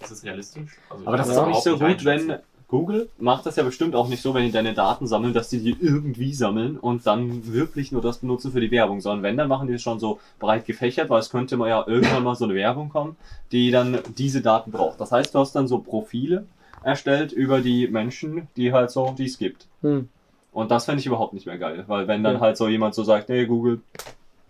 [0.00, 0.70] ist es realistisch?
[0.88, 2.38] Also, Aber das ich ist doch nicht so gut, wenn.
[2.70, 5.58] Google macht das ja bestimmt auch nicht so, wenn die deine Daten sammeln, dass die
[5.58, 9.48] die irgendwie sammeln und dann wirklich nur das benutzen für die Werbung, sondern wenn, dann
[9.48, 12.44] machen die es schon so breit gefächert, weil es könnte mal ja irgendwann mal so
[12.44, 13.16] eine Werbung kommen,
[13.50, 15.00] die dann diese Daten braucht.
[15.00, 16.46] Das heißt, du hast dann so Profile
[16.84, 19.66] erstellt über die Menschen, die halt so, die es gibt.
[19.82, 20.08] Hm.
[20.52, 23.02] Und das fände ich überhaupt nicht mehr geil, weil wenn dann halt so jemand so
[23.02, 23.80] sagt, nee, Google,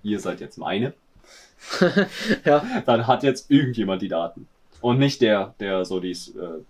[0.02, 0.92] ihr seid jetzt meine,
[2.44, 2.64] Ja.
[2.86, 4.46] dann hat jetzt irgendjemand die Daten.
[4.80, 6.60] Und nicht der, der so dies, äh,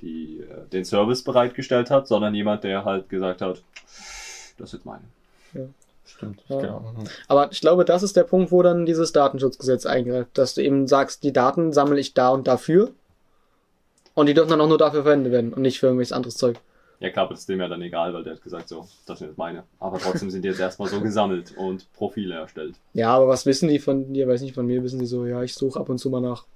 [0.00, 3.62] die, äh, den Service bereitgestellt hat, sondern jemand, der halt gesagt hat,
[4.58, 5.04] das ist jetzt meine.
[6.04, 6.60] Stimmt, Ja.
[6.60, 6.94] genau.
[7.28, 10.86] Aber ich glaube, das ist der Punkt, wo dann dieses Datenschutzgesetz eingreift, dass du eben
[10.86, 12.92] sagst, die Daten sammle ich da und dafür.
[14.14, 16.58] Und die dürfen dann auch nur dafür verwendet werden und nicht für irgendwelches anderes Zeug.
[17.00, 19.18] Ja klar, aber das ist dem ja dann egal, weil der hat gesagt, so, das
[19.18, 19.64] sind jetzt meine.
[19.78, 22.76] Aber trotzdem sind die jetzt erstmal so gesammelt und Profile erstellt.
[22.94, 24.26] Ja, aber was wissen die von dir?
[24.26, 26.46] Weiß nicht, von mir wissen die so, ja, ich suche ab und zu mal nach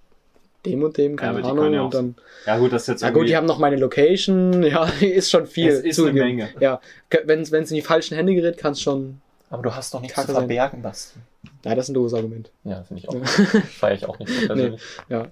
[0.66, 1.72] dem und dem, keine die Ahnung.
[1.72, 2.14] ja und dann,
[2.46, 5.46] Ja gut, das ist jetzt ja gut, die haben noch meine Location, ja, ist schon
[5.46, 5.68] viel.
[5.68, 6.26] Es ist eine zugegeben.
[6.36, 6.48] Menge.
[6.60, 6.80] Ja,
[7.24, 9.20] wenn es in die falschen Hände gerät, kann es schon.
[9.48, 11.18] Aber du hast doch nichts zu verbergen, Basti.
[11.64, 12.50] Ja, das ist ein doofes Argument.
[12.64, 13.14] Ja, finde ich auch.
[13.14, 13.20] Ja.
[13.78, 14.80] Feiere ich auch nicht so persönlich.
[15.08, 15.26] Ja.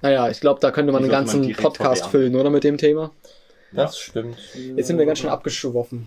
[0.00, 2.62] Naja, ich glaube, da könnte man Die einen man ganzen direkt Podcast füllen, oder mit
[2.64, 3.10] dem Thema?
[3.72, 4.38] Das stimmt.
[4.76, 6.06] Jetzt sind wir ganz schön abgeschwoffen.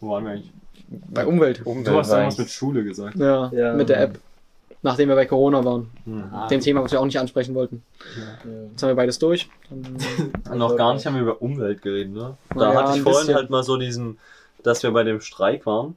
[0.00, 0.50] Wo waren wir eigentlich?
[0.88, 1.66] Bei Umwelt.
[1.66, 3.16] Umwelt Du hast eigentlich- mit Schule gesagt.
[3.16, 3.72] Ja, Ja.
[3.74, 4.18] mit der App.
[4.84, 5.90] Nachdem wir bei Corona waren.
[6.04, 6.24] Hm.
[6.50, 7.82] Dem Thema, was wir auch nicht ansprechen wollten.
[8.72, 9.48] Jetzt haben wir beides durch.
[9.70, 12.36] Dann, Noch gar nicht haben wir über Umwelt geredet, ne?
[12.54, 13.34] Da Ja, hatte ich vorhin bisschen.
[13.36, 14.18] halt mal so diesen,
[14.64, 15.94] dass wir bei dem Streik waren.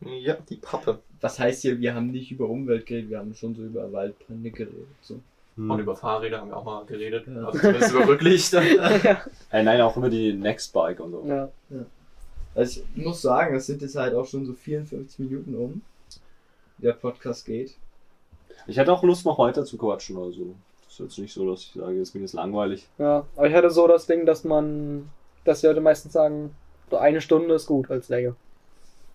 [0.00, 1.00] Ja, die Pappe.
[1.20, 4.50] Was heißt hier, wir haben nicht über Umwelt geredet, wir haben schon so über Waldbrände
[4.52, 4.86] geredet.
[5.02, 5.18] So.
[5.56, 5.70] Hm.
[5.72, 7.26] Und über Fahrräder haben wir auch mal geredet.
[7.26, 7.46] Ja.
[7.46, 8.62] Also zumindest über Rücklichter.
[9.50, 11.24] Äh, nein, auch über die Nextbike und so.
[11.26, 11.48] ja.
[12.54, 15.82] Also ich muss sagen, es sind jetzt halt auch schon so 54 Minuten um.
[16.78, 17.74] Der Podcast geht.
[18.66, 20.54] Ich hätte auch Lust, noch weiter zu quatschen oder so.
[20.84, 22.86] Das ist jetzt nicht so, dass ich sage, es mir jetzt langweilig.
[22.98, 25.10] ja, aber ich hatte so das Ding, dass man,
[25.44, 26.54] dass die Leute meistens sagen,
[26.90, 28.34] So eine Stunde ist gut als Länge.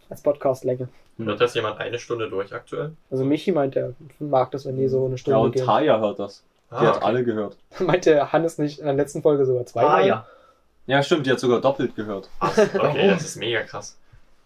[0.09, 0.89] Als Podcast-Länge.
[1.17, 2.91] Hört das jemand eine Stunde durch aktuell?
[3.09, 5.65] Also Michi meint, er mag das, wenn die so eine Ja, Stunde und gehen.
[5.65, 6.43] Taya hört das.
[6.71, 7.05] Die Ah, hat okay.
[7.05, 7.55] alle gehört.
[7.79, 9.83] Meinte Hannes nicht in der letzten Folge sogar zwei?
[9.83, 10.25] Ah ja.
[10.87, 12.29] Ja, stimmt, die hat sogar doppelt gehört.
[12.39, 13.95] Okay, das ist mega krass.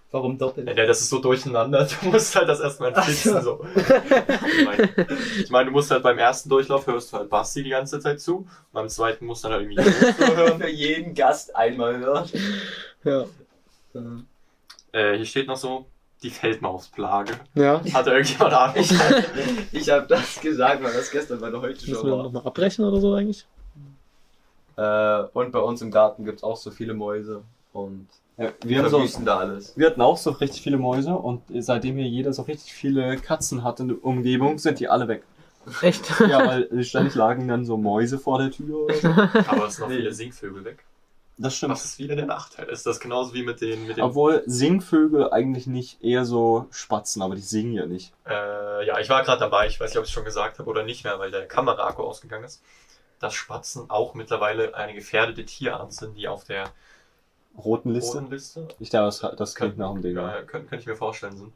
[0.09, 0.67] Warum doppelt?
[0.77, 3.65] Ja, das ist so durcheinander, du musst halt das erstmal fixen, so.
[3.75, 4.89] Ich meine,
[5.37, 8.21] ich meine, du musst halt beim ersten Durchlauf hörst du halt Basti die ganze Zeit
[8.21, 10.61] zu, und beim zweiten musst du dann halt irgendwie zuhören.
[10.61, 12.31] Für jeden Gast einmal hört.
[13.03, 13.25] Ja.
[14.93, 15.85] Äh, hier steht noch so,
[16.23, 17.33] die Feldmausplage.
[17.55, 17.81] Ja.
[17.93, 18.75] Hatte irgendjemand Ahnung?
[18.77, 18.91] Ich,
[19.73, 22.23] ich habe das gesagt, weil das gestern bei der heute Müssen schon wir war.
[22.23, 23.45] nochmal abbrechen oder so eigentlich?
[24.77, 27.43] Äh, und bei uns im Garten gibt's auch so viele Mäuse.
[27.73, 28.07] Und
[28.37, 29.75] Ja, wir haben so, da alles.
[29.75, 33.63] wir hatten auch so richtig viele Mäuse und seitdem hier jeder so richtig viele Katzen
[33.63, 35.23] hat in der Umgebung, sind die alle weg.
[35.81, 36.07] Echt?
[36.21, 39.07] Ja, weil ständig lagen dann so Mäuse vor der Tür oder so.
[39.09, 39.97] Aber es sind noch Nee.
[39.97, 40.85] viele Singvögel weg.
[41.39, 41.73] Das stimmt.
[41.73, 42.67] Was ist wieder der Nachteil?
[42.69, 47.21] Ist das genauso wie mit den, mit den Obwohl Singvögel eigentlich nicht eher so Spatzen,
[47.21, 48.11] aber die singen ja nicht.
[48.27, 50.69] Äh, ja, ich war gerade dabei, ich weiß nicht, ob ich es schon gesagt habe
[50.69, 52.63] oder nicht mehr, weil der Kameraakku ausgegangen ist,
[53.19, 56.65] dass Spatzen auch mittlerweile eine gefährdete Tierart sind, die auf der
[57.57, 58.19] Roten Liste?
[58.19, 60.15] roten Liste, Ich glaube, das, das klingt nach dem Ding.
[60.15, 61.53] ja, könnte könnt ich mir vorstellen, sind.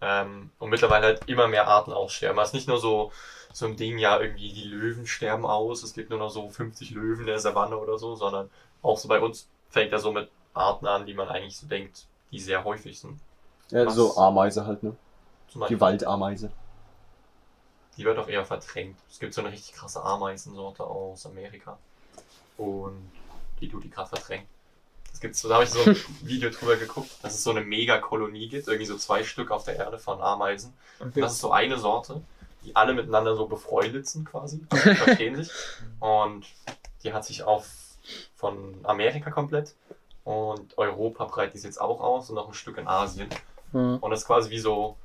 [0.00, 2.38] Ähm, und mittlerweile halt immer mehr Arten aussterben.
[2.40, 3.12] Es ist nicht nur so,
[3.52, 6.92] so ein Ding, ja, irgendwie die Löwen sterben aus, es gibt nur noch so 50
[6.92, 8.48] Löwen in der Savanne oder so, sondern
[8.82, 12.06] auch so bei uns fängt er so mit Arten an, die man eigentlich so denkt,
[12.30, 13.18] die sehr häufig sind.
[13.70, 13.94] Ja, Was?
[13.94, 14.96] so Ameise halt, ne?
[15.68, 16.50] Die Waldameise.
[17.96, 18.96] Die wird auch eher verdrängt.
[19.10, 21.76] Es gibt so eine richtig krasse Ameisensorte aus Amerika.
[22.56, 23.10] Und
[23.60, 24.46] die tut die gerade verdrängt.
[25.12, 27.60] Es gibt so, da habe ich so ein Video drüber geguckt, dass es so eine
[27.60, 30.72] Megakolonie gibt, irgendwie so zwei Stück auf der Erde von Ameisen.
[30.98, 32.22] Und das ist so eine Sorte,
[32.64, 34.60] die alle miteinander so befreundet sind quasi.
[34.70, 35.50] Also die verstehen sich.
[35.98, 36.46] Und
[37.02, 37.66] die hat sich auf
[38.36, 39.74] von Amerika komplett
[40.24, 43.28] und Europa breitet die jetzt auch aus und noch ein Stück in Asien.
[43.72, 43.98] Ja.
[44.00, 44.96] Und das ist quasi wie so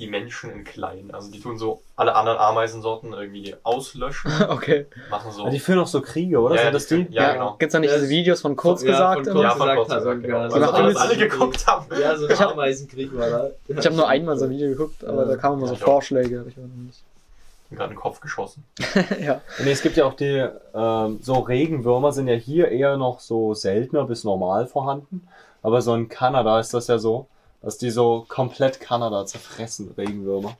[0.00, 1.10] die Menschen in klein.
[1.12, 4.86] Also die tun so alle anderen Ameisensorten irgendwie auslöschen, Okay.
[5.10, 5.42] machen so.
[5.42, 6.56] Aber die führen auch so Kriege, oder?
[6.56, 7.06] Ja, Sind das die?
[7.10, 7.56] Ja, genau.
[7.58, 9.28] Gibt's da nicht diese Videos von Kurz Ja, gesagt?
[9.28, 9.36] von?
[9.38, 10.36] Ja, Kurz von gesagt kurz hat, gesagt, genau.
[10.38, 10.42] ja.
[10.44, 11.86] Also, alles alles- alle geguckt haben.
[12.00, 13.50] Ja, so ein Ameisenkrieg war da.
[13.68, 15.84] Ich habe nur einmal so ein Video geguckt, aber da kamen immer so Ja, ich.
[15.84, 16.44] Vorschläge.
[16.48, 16.56] Ich.
[16.56, 18.64] Ich bin gerade in den Kopf geschossen.
[19.22, 19.40] ja.
[19.62, 20.44] Nee, es gibt ja auch die,
[20.74, 25.28] ähm, so Regenwürmer sind ja hier eher noch so seltener bis normal vorhanden.
[25.62, 27.26] Aber so in Kanada ist das ja so,
[27.62, 30.56] dass die so komplett Kanada zerfressen, Regenwürmer.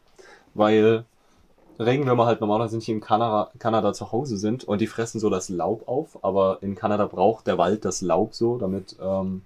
[0.54, 1.04] Weil
[1.78, 5.48] Regenwürmer halt normalerweise nicht in Kanada, Kanada zu Hause sind und die fressen so das
[5.48, 9.42] Laub auf, aber in Kanada braucht der Wald das Laub so, damit ähm,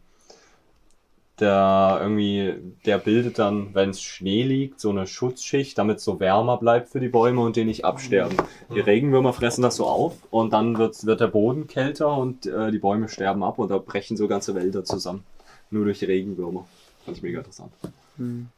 [1.41, 2.55] der irgendwie,
[2.87, 6.91] der bildet dann, wenn es Schnee liegt, so eine Schutzschicht, damit es so wärmer bleibt
[6.91, 8.37] für die Bäume und die nicht absterben.
[8.73, 12.71] Die Regenwürmer fressen das so auf und dann wird, wird der Boden kälter und äh,
[12.71, 15.25] die Bäume sterben ab und da brechen so ganze Wälder zusammen.
[15.71, 16.67] Nur durch Regenwürmer.
[17.05, 17.73] Fand ich mega interessant.
[18.17, 18.49] Hm.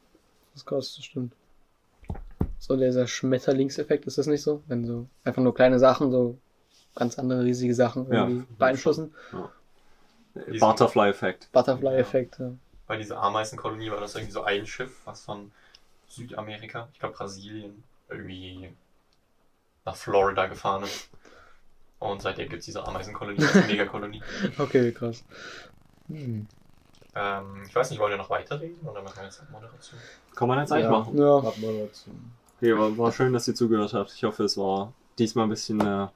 [0.53, 1.33] Das kostet, das stimmt.
[2.59, 4.63] So dieser Schmetterlingseffekt, ist das nicht so?
[4.67, 6.37] Wenn so einfach nur kleine Sachen, so
[6.95, 8.27] ganz andere riesige Sachen Ja.
[8.27, 9.13] irgendwie beeinflussen.
[10.47, 11.49] Diesen- Butterfly-Effekt.
[11.51, 12.51] Butterfly-Effekt, ja.
[12.87, 15.51] Bei dieser Ameisenkolonie war das irgendwie so ein Schiff, was von
[16.07, 18.69] Südamerika, ich glaube Brasilien, irgendwie
[19.85, 21.09] nach Florida gefahren ist.
[21.99, 24.21] Und seitdem gibt es diese Ameisenkolonie, diese Megakolonie.
[24.57, 25.23] Okay, krass.
[26.07, 26.47] Hm.
[27.17, 29.99] Ähm, ich weiß nicht, wollen wir noch weiterreden oder machen wir jetzt Moderation?
[30.35, 30.91] Kann man jetzt eigentlich Ja.
[30.91, 31.17] machen.
[31.17, 31.37] Ja.
[31.37, 32.31] Abmoderation.
[32.57, 34.11] Okay, war, war schön, dass ihr zugehört habt.
[34.13, 36.07] Ich hoffe, es war diesmal ein bisschen äh,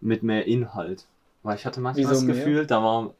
[0.00, 1.06] mit mehr Inhalt.
[1.42, 2.34] Weil ich hatte manchmal Wieso das mehr?
[2.36, 3.14] Gefühl, da war.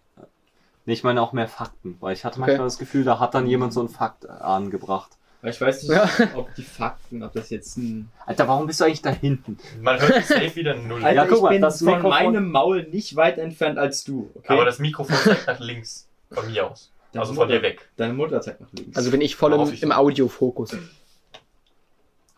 [0.86, 1.96] Nee, ich meine auch mehr Fakten.
[2.00, 2.50] Weil ich hatte Okay.
[2.50, 5.10] manchmal das Gefühl, da hat dann jemand so einen Fakt angebracht.
[5.42, 6.08] Aber ich weiß nicht, Ja.
[6.36, 8.10] ob die Fakten, ob das jetzt ein.
[8.26, 9.58] Alter, warum bist du eigentlich da hinten?
[9.80, 11.02] Man hört safe wieder null.
[11.02, 14.04] Alter, Ja, guck ich mal, bin das von Mikrofon- meinem Maul nicht weit entfernt als
[14.04, 14.30] du.
[14.34, 14.52] Okay?
[14.52, 16.06] Aber das Mikrofon zeigt nach links.
[16.32, 16.90] Von mir aus.
[17.12, 17.88] Deine Also von Mutter- dir weg.
[17.96, 18.96] Deine Mutter zeigt nach links.
[18.96, 19.92] Also bin ich voll im, im.
[19.92, 20.76] Audiofokus.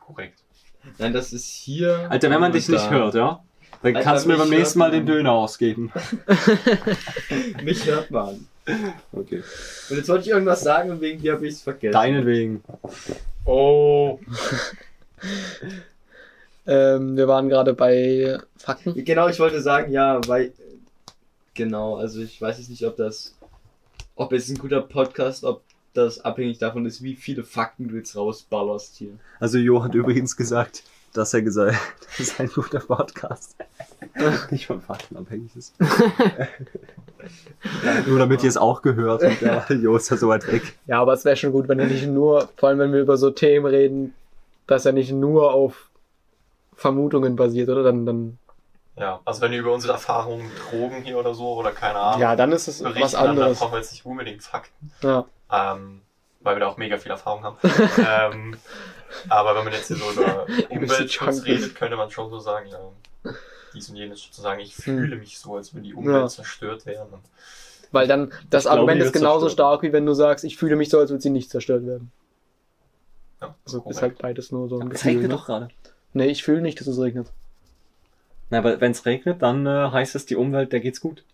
[0.00, 0.38] Korrekt.
[0.98, 2.06] Nein, das ist hier.
[2.10, 3.42] Alter, wenn man dich nicht hört, ja?
[3.82, 5.06] Dann Alter, kannst du mir beim nächsten Mal den.
[5.06, 5.92] Döner ausgeben.
[7.62, 8.46] Mich hört man.
[9.12, 9.42] Okay.
[9.90, 11.92] Und jetzt wollte ich irgendwas sagen und wegen dir habe ich es vergessen.
[11.92, 12.62] Deinetwegen.
[13.44, 14.18] Oh.
[16.64, 18.94] Ähm, wir waren gerade bei Fakten.
[19.04, 20.52] Genau, ich wollte sagen, ja, weil.
[21.54, 23.34] Genau, also ich weiß jetzt nicht, ob das.
[24.14, 25.62] Ob es ein guter Podcast, ob
[25.94, 29.12] das abhängig davon ist, wie viele Fakten du jetzt rausballerst hier.
[29.40, 33.56] Also Jo hat übrigens gesagt, dass er gesagt das ist ein guter Podcast.
[34.50, 35.74] Nicht von Fakten abhängig ist.
[38.06, 40.74] Nur damit ihr es auch gehört habt, ja, Jo ist ja so weit weg.
[40.86, 43.16] Ja, aber es wäre schon gut, wenn wir nicht nur, vor allem wenn wir über
[43.16, 44.12] so Themen reden,
[44.66, 45.88] dass er nicht nur auf
[46.74, 47.84] Vermutungen basiert, oder?
[47.84, 48.38] Dann, dann
[48.96, 52.36] Ja, also wenn wir über unsere Erfahrungen Drogen hier oder so oder keine Ahnung Ja,
[52.36, 53.58] dann ist es was dann, dann anderes.
[53.58, 55.24] brauchen wir jetzt nicht unbedingt Fakten, Ja.
[55.50, 56.02] ähm,
[56.40, 57.56] weil wir da auch mega viel Erfahrung haben.
[58.06, 58.58] ähm,
[59.28, 62.78] aber wenn man jetzt hier so über Umweltschutz redet, könnte man schon so sagen, ja,
[63.72, 64.98] dies und jenes zu sagen, ich Hm.
[64.98, 66.28] fühle mich so, als würde die Umwelt Ja.
[66.28, 67.14] zerstört werden.
[67.14, 67.22] Und
[67.92, 69.52] Weil dann das Ich Argument ist genauso zerstört.
[69.80, 72.12] stark, wie wenn du sagst, ich fühle mich so, als würde sie nicht zerstört werden.
[73.40, 73.96] ja, Also korrekt.
[73.96, 75.12] ist halt beides nur so ein Es Gefühl.
[75.12, 75.36] regnet Ne?
[75.36, 75.68] doch gerade.
[76.12, 77.28] Nee, ich fühle nicht, dass es regnet.
[78.52, 81.24] Na, aber wenn es regnet, dann äh, heißt es, die Umwelt, der geht's gut.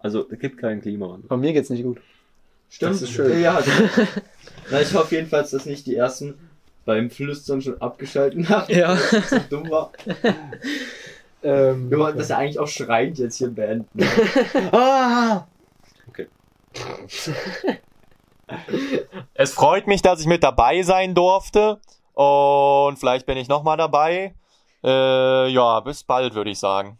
[0.00, 1.26] Also, es gibt keinen Klimawandel.
[1.28, 1.98] Bei mir geht's nicht gut.
[2.68, 2.92] Stimmt.
[2.92, 3.40] Das ist schön.
[3.40, 3.58] Ja,
[4.70, 6.34] Na, ich hoffe jedenfalls, dass nicht die ersten
[6.84, 8.70] beim Flüstern schon abgeschaltet haben.
[8.70, 8.94] Ja.
[8.96, 9.92] dass es so dumm war.
[11.40, 14.02] Ähm, Wir wollten das ja eigentlich auch schreiend jetzt hier beenden.
[14.72, 15.46] ah!
[19.34, 21.78] Es freut mich, dass ich mit dabei sein durfte
[22.14, 24.34] und vielleicht bin ich nochmal dabei.
[24.82, 26.98] Äh, ja, bis bald, würde ich sagen.